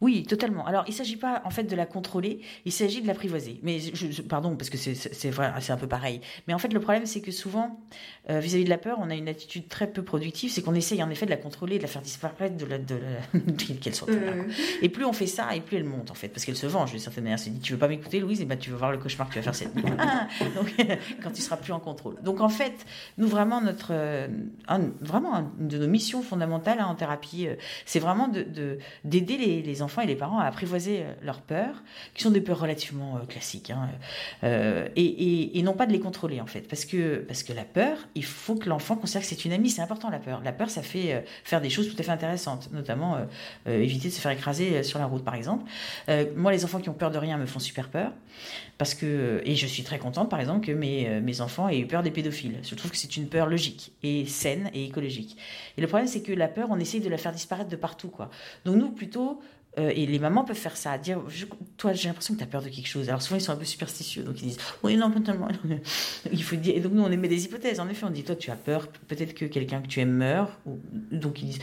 Oui, 0.02 0.24
totalement. 0.24 0.66
Alors, 0.66 0.85
il 0.87 0.90
ne 0.90 0.96
s'agit 0.96 1.16
pas 1.16 1.40
en 1.44 1.50
fait 1.50 1.64
de 1.64 1.74
la 1.74 1.87
contrôler, 1.87 2.40
il 2.66 2.72
s'agit 2.72 3.00
de 3.00 3.06
l'apprivoiser. 3.06 3.61
Mais 3.62 3.78
je, 3.78 4.20
pardon, 4.22 4.54
parce 4.56 4.68
que 4.68 4.76
c'est 4.76 4.94
c'est 4.94 5.72
un 5.72 5.76
peu 5.76 5.87
pareil. 5.87 6.20
Mais 6.46 6.54
en 6.54 6.59
fait, 6.59 6.72
le 6.72 6.80
problème, 6.80 7.06
c'est 7.06 7.22
que 7.22 7.30
souvent, 7.30 7.80
euh, 8.28 8.38
vis-à-vis 8.38 8.64
de 8.64 8.70
la 8.70 8.78
peur, 8.78 8.98
on 9.00 9.09
a 9.09 9.14
une 9.14 9.28
attitude 9.28 9.68
très 9.68 9.87
peu 9.87 10.02
productive, 10.02 10.50
c'est 10.50 10.61
qu'on 10.61 10.74
essaye 10.74 11.02
en 11.02 11.09
effet 11.09 11.24
de 11.24 11.30
la 11.30 11.38
contrôler, 11.38 11.78
de 11.78 11.82
la 11.82 11.88
faire 11.88 12.02
disparaître, 12.02 12.56
de 12.56 12.66
la, 12.66 12.78
de 12.78 12.98
qu'elle 13.80 13.94
soit 13.94 14.11
là. 14.11 14.35
Mmh. 14.35 14.50
Et 14.82 14.88
plus 14.90 15.04
on 15.04 15.12
fait 15.12 15.26
ça, 15.26 15.54
et 15.54 15.61
plus 15.61 15.78
elle 15.78 15.85
monte 15.85 16.11
en 16.11 16.14
fait, 16.14 16.28
parce 16.28 16.44
qu'elle 16.44 16.56
se 16.56 16.66
venge 16.66 16.90
d'une 16.90 17.00
certaine 17.00 17.24
manière. 17.24 17.38
Elle 17.38 17.44
se 17.44 17.50
dit, 17.50 17.61
tu 17.61 17.72
veux 17.72 17.78
pas 17.78 17.88
m'écouter, 17.88 18.20
Louise, 18.20 18.40
et 18.42 18.44
ben 18.44 18.59
tu 18.59 18.70
veux 18.70 18.76
voir 18.76 18.92
le 18.92 18.98
cauchemar 18.98 19.28
que 19.28 19.35
tu 19.35 19.38
vas 19.38 19.44
faire 19.44 19.54
cette 19.54 19.74
nuit. 19.74 19.85
Donc, 20.54 20.74
quand 21.22 21.30
tu 21.30 21.40
seras 21.40 21.56
plus 21.56 21.72
en 21.72 21.80
contrôle. 21.80 22.16
Donc 22.22 22.40
en 22.40 22.48
fait, 22.48 22.74
nous 23.16 23.28
vraiment 23.28 23.62
notre, 23.62 23.88
euh, 23.92 24.28
vraiment 25.00 25.52
une 25.59 25.68
de 25.68 25.78
nos 25.78 25.88
missions 25.88 26.22
fondamentales 26.22 26.80
hein, 26.80 26.87
en 26.87 26.94
thérapie, 26.94 27.46
euh, 27.48 27.54
c'est 27.87 28.00
vraiment 28.00 28.28
de 28.28 28.78
d'aider 29.04 29.37
les, 29.38 29.62
les 29.62 29.82
enfants 29.87 30.03
et 30.03 30.07
les 30.07 30.16
parents 30.16 30.38
à 30.38 30.44
apprivoiser 30.44 31.01
euh, 31.01 31.12
leurs 31.22 31.40
peurs, 31.40 31.83
qui 32.14 32.22
sont 32.22 32.31
des 32.31 32.40
peurs 32.40 32.61
relativement 32.61 33.16
euh, 33.16 33.20
classiques, 33.27 33.70
hein, 33.70 33.88
euh, 34.44 34.88
et, 34.96 35.62
non 35.62 35.72
pas 35.72 35.87
de 35.87 35.92
les 35.92 36.01
contrôler 36.01 36.40
en 36.40 36.46
fait, 36.46 36.68
parce 36.68 36.85
que 36.85 37.16
parce 37.27 37.42
que 37.42 37.53
la 37.53 37.64
peur, 37.64 37.96
il 38.14 38.25
faut 38.25 38.55
que 38.55 38.68
l'enfant 38.68 38.94
considère 38.94 39.22
que 39.22 39.29
c'est 39.29 39.44
une 39.44 39.53
amie, 39.53 39.70
c'est 39.70 39.83
important 39.83 40.11
la 40.11 40.20
peur. 40.20 40.40
La 40.44 40.53
peur, 40.53 40.70
ça 40.70 40.83
fait 40.83 41.25
faire 41.42 41.61
des 41.61 41.70
choses 41.70 41.92
tout 41.92 41.96
à 41.99 42.05
fait 42.05 42.12
intéressantes, 42.12 42.68
notamment 42.72 43.18
éviter 43.66 44.09
de 44.09 44.12
se 44.12 44.20
faire 44.20 44.31
écraser 44.31 44.85
sur 44.85 45.01
la 45.01 45.07
route 45.07 45.25
par 45.25 45.35
exemple. 45.35 45.64
moi, 46.37 46.53
les 46.53 46.64
enfants 46.64 46.79
qui 46.79 46.88
ont 46.88 46.94
peur 46.94 47.11
de 47.11 47.18
rien 47.18 47.37
me 47.37 47.46
font 47.46 47.59
super 47.59 47.88
peur, 47.88 48.12
parce 48.79 48.94
que 48.94 49.42
et 49.44 49.57
je 49.57 49.66
suis 49.66 49.83
très 49.83 49.99
contente 49.99 50.31
par 50.31 50.38
exemple 50.38 50.64
que 50.64 50.72
mes 50.72 51.20
mes 51.20 51.40
enfants 51.40 51.68
aient 51.68 51.81
eu 51.81 51.87
peur 51.87 52.05
des 52.05 52.12
pédophiles. 52.12 52.61
Je 52.62 52.75
trouve 52.77 52.92
que 52.92 52.96
c'est 52.96 53.16
une 53.16 53.29
peur 53.29 53.49
logique 53.49 53.92
et 54.05 54.25
saine 54.27 54.70
et 54.72 54.85
écologique. 54.85 55.37
Et 55.77 55.81
le 55.81 55.88
problème, 55.88 56.07
c'est 56.07 56.22
que 56.22 56.33
la 56.33 56.49
peur, 56.49 56.68
on 56.70 56.79
essaye 56.79 57.01
de 57.01 57.09
la 57.09 57.18
faire 57.18 57.33
disparaître 57.33 57.70
de 57.70 57.77
partout 57.77 58.09
quoi. 58.09 58.31
Donc 58.64 58.77
nous 58.77 58.90
plutôt 58.90 59.40
Euh, 59.79 59.93
et 59.95 60.07
les 60.07 60.19
mamans 60.19 60.45
peuvent 60.45 60.57
faire 60.57 60.77
ça, 60.77 60.97
dire 60.97 61.21
Toi, 61.77 61.93
j'ai 61.93 62.09
l'impression 62.09 62.35
que 62.35 62.39
tu 62.39 62.45
as 62.45 62.47
peur 62.47 62.62
de 62.62 62.69
quelque 62.69 62.87
chose. 62.87 63.09
Alors 63.09 63.21
souvent, 63.21 63.37
ils 63.39 63.43
sont 63.43 63.53
un 63.53 63.57
peu 63.57 63.65
superstitieux, 63.65 64.23
donc 64.23 64.41
ils 64.41 64.49
disent 64.49 64.59
Oui, 64.83 64.97
non, 64.97 65.11
tellement. 65.21 65.49
Il 66.33 66.43
faut 66.43 66.57
dire. 66.57 66.75
Et 66.77 66.81
donc, 66.81 66.93
nous, 66.93 67.03
on 67.03 67.11
émet 67.11 67.29
des 67.29 67.45
hypothèses. 67.45 67.79
En 67.79 67.89
effet, 67.89 68.07
on 68.07 68.11
dit 68.11 68.23
Toi, 68.23 68.37
tu 68.37 68.51
as 68.51 68.57
peur, 68.57 68.89
peut-être 68.89 69.35
que 69.35 69.45
quelqu'un 69.45 69.83
que 69.83 69.89
tu 69.89 70.01
aimes 70.01 70.12
meurt. 70.12 70.51
Donc, 71.12 71.43
ils 71.43 71.47
disent, 71.47 71.59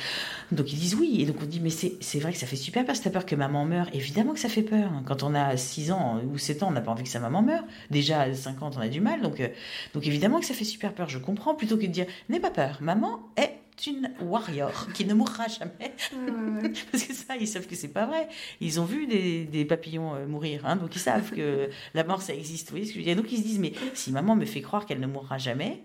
donc, 0.52 0.71
ils 0.71 0.80
disent 0.80 0.95
oui. 0.95 1.21
Et 1.21 1.26
donc, 1.26 1.38
on 1.41 1.45
dit 1.45 1.60
Mais 1.60 1.71
c'est 1.71 2.19
vrai 2.19 2.32
que 2.32 2.38
ça 2.38 2.45
fait 2.45 2.56
super 2.56 2.86
peur. 2.86 2.95
Si 2.95 3.02
tu 3.02 3.08
as 3.08 3.12
peur 3.12 3.26
que 3.26 3.36
maman 3.36 3.65
meure, 3.65 3.89
évidemment 3.93 4.34
que 4.34 4.39
ça 4.39 4.49
fait 4.49 4.63
peur. 4.63 4.91
Quand 5.06 5.23
on 5.23 5.34
a 5.34 5.58
6 5.58 5.91
ans 5.91 6.21
ou 6.32 6.38
7 6.38 6.63
ans, 6.63 6.67
on 6.69 6.71
n'a 6.71 6.82
pas 6.82 6.91
envie 6.91 7.04
que 7.04 7.10
sa 7.10 7.19
maman 7.19 7.41
meure. 7.41 7.63
Déjà, 7.89 8.21
à 8.21 8.34
50, 8.34 8.78
on 8.78 8.82
a 8.82 8.89
du 8.89 9.02
mal. 9.02 9.21
Donc, 9.21 9.39
euh, 9.39 9.47
donc 9.93 10.06
évidemment 10.06 10.39
que 10.39 10.45
ça 10.45 10.54
fait 10.54 10.65
super 10.65 10.93
peur. 10.93 11.10
Je 11.10 11.17
comprends. 11.17 11.56
Plutôt 11.56 11.78
que 11.78 11.84
de 11.84 11.88
dire 11.88 12.06
N'aie 12.30 12.39
pas 12.39 12.52
peur, 12.52 12.78
maman 12.82 13.19
est 13.38 13.58
une 13.88 14.12
warrior 14.21 14.88
qui 14.93 15.05
ne 15.05 15.13
mourra 15.13 15.47
jamais. 15.47 15.93
Parce 16.91 17.03
que 17.03 17.13
ça, 17.13 17.36
ils 17.36 17.47
savent 17.47 17.67
que 17.67 17.75
c'est 17.75 17.89
pas 17.89 18.05
vrai. 18.05 18.27
Ils 18.62 18.79
ont 18.79 18.86
vu 18.86 19.07
des, 19.07 19.65
papillons 19.65 20.15
euh, 20.15 20.25
mourir, 20.25 20.65
hein, 20.65 20.75
donc 20.75 20.95
ils 20.95 20.99
savent 20.99 21.31
que 21.31 21.69
la 21.93 22.03
mort, 22.03 22.21
ça 22.21 22.33
existe. 22.33 22.69
Vous 22.69 22.77
voyez 22.77 22.86
ce 22.86 22.91
que 22.91 22.95
je 22.95 22.99
veux 22.99 23.05
dire 23.05 23.15
Donc 23.15 23.31
ils 23.31 23.38
se 23.38 23.43
disent, 23.43 23.59
mais 23.59 23.73
si 23.93 24.12
maman 24.12 24.36
me 24.36 24.45
fait 24.45 24.62
croire 24.62 24.86
qu'elle 24.86 24.99
ne 24.99 25.07
mourra 25.07 25.38
jamais, 25.38 25.81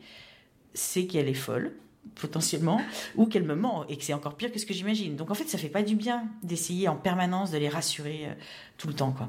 c'est 0.75 1.07
qu'elle 1.07 1.29
est 1.29 1.35
folle 1.35 1.75
potentiellement, 2.15 2.81
ou 3.17 3.27
qu'elle 3.27 3.45
me 3.45 3.55
ment, 3.55 3.87
et 3.87 3.97
que 3.97 4.03
c'est 4.03 4.15
encore 4.15 4.37
pire 4.37 4.51
que 4.51 4.59
ce 4.59 4.65
que 4.65 4.73
j'imagine. 4.73 5.17
Donc 5.17 5.31
en 5.31 5.35
fait, 5.35 5.49
ça 5.49 5.59
fait 5.59 5.69
pas 5.69 5.83
du 5.83 5.95
bien 5.95 6.25
d'essayer 6.43 6.89
en 6.89 6.97
permanence 6.97 7.51
de 7.51 7.59
les 7.59 7.69
rassurer 7.69 8.27
euh, 8.27 8.35
tout 8.79 8.89
le 8.89 8.95
temps, 8.95 9.13
quoi. 9.13 9.29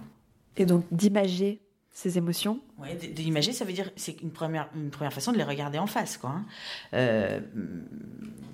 Et 0.57 0.65
donc 0.65 0.85
d'imager 0.91 1.61
ces 1.91 2.17
émotions 2.17 2.59
Oui, 2.77 2.89
de, 2.95 3.21
l'imager, 3.21 3.51
ça 3.51 3.65
veut 3.65 3.73
dire 3.73 3.91
c'est 3.95 4.21
une 4.21 4.31
première, 4.31 4.69
une 4.75 4.89
première 4.89 5.13
façon 5.13 5.31
de 5.31 5.37
les 5.37 5.43
regarder 5.43 5.79
en 5.79 5.87
face. 5.87 6.17
Quoi, 6.17 6.29
hein. 6.29 6.45
euh, 6.93 7.39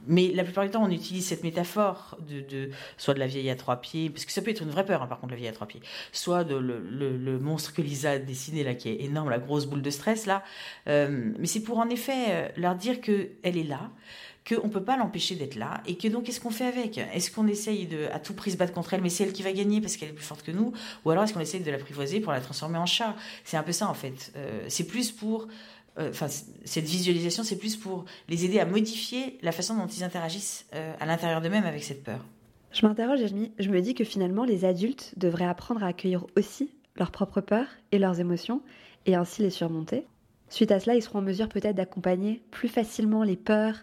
mais 0.08 0.32
la 0.34 0.44
plupart 0.44 0.64
du 0.64 0.72
temps, 0.72 0.84
on 0.84 0.92
utilise 0.92 1.28
cette 1.28 1.44
métaphore 1.44 2.18
de, 2.28 2.70
soit 2.98 3.14
de 3.14 3.20
la 3.20 3.28
vieille 3.28 3.50
à 3.50 3.56
trois 3.56 3.78
pieds, 3.78 4.10
parce 4.10 4.26
que 4.26 4.32
ça 4.32 4.42
peut 4.42 4.52
être 4.52 4.62
une 4.62 4.70
vraie 4.70 4.86
peur, 4.86 5.02
hein, 5.02 5.08
par 5.08 5.20
contre, 5.20 5.32
la 5.32 5.38
vieille 5.38 5.50
à 5.50 5.54
trois 5.54 5.68
pieds, 5.68 5.82
soit 6.12 6.44
de 6.44 6.56
le, 6.56 6.80
le, 6.80 7.40
monstre 7.40 7.74
que 7.74 7.82
Lisa 7.82 8.12
a 8.12 8.20
dessiné, 8.20 8.64
là, 8.64 8.76
qui 8.76 8.90
est 8.90 9.02
énorme, 9.04 9.30
la 9.30 9.40
grosse 9.40 9.66
boule 9.66 9.82
de 9.82 9.90
stress, 9.90 10.26
là. 10.26 10.44
Euh, 10.88 11.34
mais 11.38 11.48
c'est 11.48 11.62
pour 11.62 11.80
en 11.80 11.90
effet 11.90 12.26
euh, 12.30 12.48
leur 12.58 12.76
dire 12.76 13.02
qu'elle 13.02 13.30
est 13.44 13.68
là, 13.68 13.92
qu'on 14.48 14.68
ne 14.68 14.72
peut 14.72 14.84
pas 14.84 14.98
l'empêcher 14.98 15.36
d'être 15.36 15.56
là, 15.56 15.82
et 15.88 15.96
que 15.96 16.08
donc 16.08 16.26
qu'est-ce 16.26 16.40
qu'on 16.40 16.52
fait 16.52 16.66
avec? 16.66 16.98
Est-ce 16.98 17.32
qu'on 17.32 17.48
essaye 17.48 17.88
de 17.88 18.08
à 18.14 18.20
tout 18.20 18.34
prix 18.34 18.52
se 18.52 18.58
battre 18.58 18.74
contre 18.74 18.94
elle, 18.94 19.02
mais 19.02 19.10
c'est 19.10 19.24
elle 19.24 19.34
qui 19.34 19.44
va 19.44 19.52
gagner 19.52 19.82
parce 19.82 19.98
qu'elle 19.98 20.10
est 20.10 20.14
plus 20.14 20.24
forte 20.24 20.44
que 20.44 20.52
nous, 20.52 20.74
ou 21.04 21.10
alors 21.10 21.24
est-ce 21.24 21.34
qu'on 21.34 21.40
essaye 21.40 21.62
de 21.62 21.72
l'apprivoiser 21.72 22.20
pour 22.20 22.32
la 22.32 22.42
transformer 22.42 22.78
en 22.78 22.86
chat? 22.86 23.16
C'est 23.44 23.58
un 23.58 23.64
peu 23.64 23.72
ça 23.72 23.88
en 23.88 23.94
fait. 23.94 24.32
Euh, 24.36 24.66
c'est 24.68 24.86
plus 24.86 25.12
pour 25.12 25.48
euh, 25.98 26.10
enfin, 26.10 26.28
cette 26.28 26.86
visualisation, 26.86 27.44
c'est 27.44 27.58
plus 27.58 27.78
pour 27.78 28.06
les 28.28 28.46
aider 28.46 28.60
à 28.60 28.66
modifier 28.66 29.38
la 29.42 29.52
façon 29.52 29.76
dont 29.76 29.88
ils 29.88 30.04
interagissent 30.04 30.66
euh, 30.74 30.94
à 31.00 31.06
l'intérieur 31.06 31.42
d'eux-mêmes 31.42 31.66
avec 31.66 31.84
cette 31.84 32.04
peur. 32.04 32.20
Je 32.72 32.86
m'interroge 32.86 33.22
je 33.60 33.70
me 33.70 33.82
dis 33.82 33.94
que 33.94 34.04
finalement, 34.04 34.44
les 34.44 34.66
adultes 34.66 35.14
devraient 35.16 35.46
apprendre 35.46 35.84
à 35.84 35.88
accueillir 35.88 36.26
aussi 36.36 36.72
leurs 36.98 37.12
propres 37.12 37.40
peurs 37.40 37.68
et 37.94 38.00
leurs 38.00 38.20
émotions 38.20 38.62
et 39.06 39.16
ainsi 39.16 39.42
les 39.42 39.50
surmonter. 39.50 40.06
Suite 40.50 40.72
à 40.72 40.80
cela, 40.80 40.96
ils 40.96 41.02
seront 41.02 41.20
en 41.20 41.24
mesure 41.24 41.48
peut-être 41.48 41.76
d'accompagner 41.76 42.42
plus 42.52 42.68
facilement 42.68 43.24
les 43.24 43.38
peurs, 43.38 43.78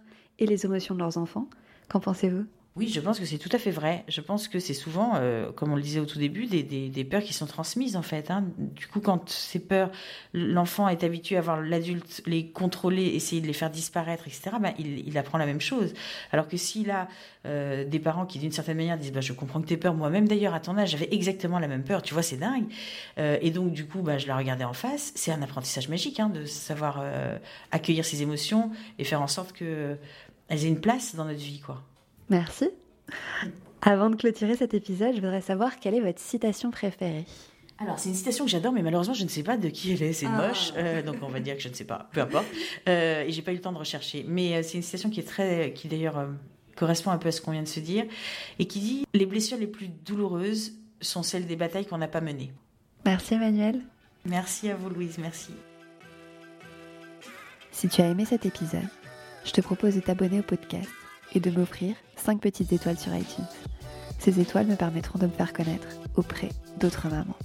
les 0.47 0.65
émotions 0.65 0.95
de 0.95 1.01
leurs 1.01 1.19
enfants. 1.19 1.49
Qu'en 1.89 2.01
pensez-vous? 2.01 2.45
Oui, 2.75 2.89
je 2.89 3.01
pense 3.01 3.21
que 3.21 3.27
c'est 3.27 3.37
tout 3.37 3.51
à 3.53 3.59
fait 3.59 3.71
vrai. 3.71 4.03
Je 4.09 4.23
pense 4.23 4.49
que 4.49 4.59
c'est 4.59 4.73
souvent, 4.73 5.13
euh, 5.17 5.53
comme 5.53 5.73
on 5.73 5.77
le 5.77 5.83
disait 5.83 6.01
au 6.01 6.07
tout 6.07 6.19
début, 6.19 6.47
des, 6.47 7.05
peurs 7.05 7.23
qui 7.23 7.35
sont 7.35 7.45
transmises 7.45 7.97
en 7.97 8.03
fait. 8.03 8.31
Hein. 8.31 8.47
Du 8.57 8.87
coup, 8.87 9.01
quand 9.01 9.29
ces 9.29 9.59
peurs, 9.59 9.91
l'enfant 10.33 10.89
est 10.89 11.05
habitué 11.05 11.37
à 11.37 11.43
voir 11.43 11.61
l'adulte 11.61 12.23
les 12.25 12.47
contrôler, 12.49 13.05
essayer 13.09 13.43
de 13.43 13.47
les 13.47 13.53
faire 13.53 13.69
disparaître, 13.69 14.27
etc., 14.27 14.57
ben, 14.59 14.73
il, 14.79 15.19
apprend 15.19 15.37
la 15.37 15.45
même 15.45 15.61
chose. 15.61 15.93
Alors 16.33 16.49
que 16.49 16.57
s'il 16.57 16.91
a 16.91 17.09
euh, 17.45 17.85
des 17.85 17.99
parents 17.99 18.25
qui, 18.25 18.39
d'une 18.39 18.53
certaine 18.53 18.79
manière, 18.79 18.97
disent 18.97 19.13
bah, 19.13 19.21
Je 19.21 19.35
comprends 19.35 19.61
que 19.61 19.67
tes 19.67 19.77
peurs, 19.77 19.95
moi-même 19.95 20.27
d'ailleurs, 20.27 20.55
à 20.55 20.61
ton 20.61 20.79
âge, 20.79 20.93
j'avais 20.93 21.09
exactement 21.13 21.59
la 21.59 21.69
même 21.69 21.85
peur, 21.85 22.01
tu 22.01 22.15
vois, 22.15 22.23
c'est 22.23 22.39
dingue. 22.39 22.65
Euh, 23.19 23.37
et 23.43 23.51
donc, 23.51 23.73
du 23.73 23.85
coup, 23.85 24.01
bah, 24.01 24.17
je 24.17 24.27
la 24.27 24.37
regardais 24.39 24.65
en 24.65 24.73
face. 24.73 25.13
C'est 25.15 25.31
un 25.31 25.43
apprentissage 25.43 25.91
magique 25.91 26.21
hein, 26.21 26.31
de 26.31 26.47
savoir 26.47 27.05
accueillir 27.71 28.07
ses 28.07 28.23
émotions 28.23 28.71
et 28.99 29.05
faire 29.05 29.21
en 29.21 29.27
sorte 29.27 29.53
que 29.53 29.99
elles 30.49 30.65
aient 30.65 30.69
une 30.69 30.81
place 30.81 31.15
dans 31.15 31.25
notre 31.25 31.41
vie, 31.41 31.61
quoi. 31.61 31.83
Merci. 32.29 32.71
Avant 33.83 34.11
de 34.11 34.17
clôturer 34.17 34.57
cet 34.57 34.75
épisode, 34.75 35.15
je 35.15 35.21
voudrais 35.21 35.41
savoir 35.41 35.79
quelle 35.81 35.95
est 35.95 36.01
votre 36.01 36.21
citation 36.21 36.71
préférée. 36.71 37.27
Alors, 37.79 37.99
c'est 37.99 38.11
une 38.11 38.15
citation 38.15 38.45
que 38.45 38.51
j'adore, 38.51 38.73
mais 38.73 38.83
malheureusement, 38.83 39.15
je 39.15 39.25
ne 39.25 39.29
sais 39.29 39.43
pas 39.43 39.57
de 39.57 39.69
qui 39.69 39.93
elle 39.93 40.03
est. 40.03 40.13
C'est 40.13 40.27
ah. 40.27 40.49
moche, 40.49 40.73
euh, 40.77 41.03
donc 41.03 41.17
on 41.23 41.29
va 41.29 41.41
dire 41.41 41.57
que 41.57 41.63
je 41.63 41.69
ne 41.69 41.75
sais 41.75 41.85
pas. 41.85 42.09
Peu 42.13 42.21
importe. 42.21 42.47
Euh, 42.89 43.25
et 43.25 43.33
j'ai 43.33 43.43
pas 43.43 43.51
eu 43.51 43.57
le 43.57 43.61
temps 43.61 43.73
de 43.73 43.79
rechercher. 43.79 44.25
Mais 44.29 44.55
euh, 44.55 44.63
c'est 44.63 44.77
une 44.77 44.83
citation 44.83 45.11
qui 45.11 45.19
est 45.19 45.25
très, 45.25 45.73
qui 45.73 45.89
d'ailleurs 45.89 46.19
euh, 46.19 46.27
correspond 46.77 47.11
un 47.11 47.19
peu 47.19 47.29
à 47.29 47.33
ce 47.33 47.41
qu'on 47.41 47.51
vient 47.51 47.63
de 47.63 47.69
se 47.69 47.81
dire, 47.81 48.05
et 48.59 48.67
qui 48.67 48.79
dit 48.79 49.07
les 49.15 49.27
blessures 49.27 49.59
les 49.59 49.67
plus 49.67 49.89
douloureuses 49.89 50.75
sont 51.01 51.25
celles 51.25 51.47
des 51.47 51.57
batailles 51.57 51.87
qu'on 51.87 51.99
n'a 51.99 52.09
pas 52.09 52.21
menées. 52.21 52.53
Merci 53.05 53.35
Emmanuel. 53.35 53.81
Merci 54.25 54.71
à 54.71 54.77
vous, 54.77 54.89
Louise. 54.89 55.19
Merci. 55.19 55.53
Si 57.73 57.89
tu 57.89 58.01
as 58.01 58.07
aimé 58.07 58.25
cet 58.25 58.47
épisode, 58.47 58.89
je 59.45 59.53
te 59.53 59.61
propose 59.61 59.95
de 59.95 60.01
t'abonner 60.01 60.41
au 60.41 60.43
podcast 60.43 60.89
et 61.35 61.41
de 61.41 61.51
m'offrir 61.51 61.95
5 62.17 62.41
petites 62.41 62.73
étoiles 62.73 62.99
sur 62.99 63.15
iTunes. 63.15 63.47
Ces 64.19 64.41
étoiles 64.41 64.67
me 64.67 64.77
permettront 64.77 65.19
de 65.19 65.27
me 65.27 65.33
faire 65.33 65.53
connaître 65.53 65.89
auprès 66.17 66.49
d'autres 66.79 67.09
mamans. 67.09 67.37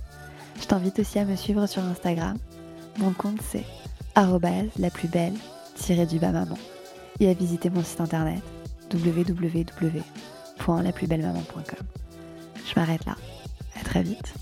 Je 0.62 0.66
t'invite 0.66 1.00
aussi 1.00 1.20
à 1.20 1.26
me 1.26 1.36
suivre 1.36 1.68
sur 1.68 1.84
Instagram. 1.84 2.38
Mon 2.98 3.12
compte 3.14 3.42
c'est 3.42 3.66
la 4.16 4.90
plus 4.90 5.08
belle 5.08 5.36
du 6.10 6.20
bas 6.20 6.46
et 7.20 7.30
à 7.30 7.34
visiter 7.34 7.70
mon 7.70 7.84
site 7.84 8.02
internet 8.02 8.42
www.laplusbellemaman.com. 8.92 11.86
Je 12.66 12.80
m'arrête 12.80 13.06
là. 13.06 13.16
À 13.80 13.84
très 13.84 14.02
vite. 14.02 14.34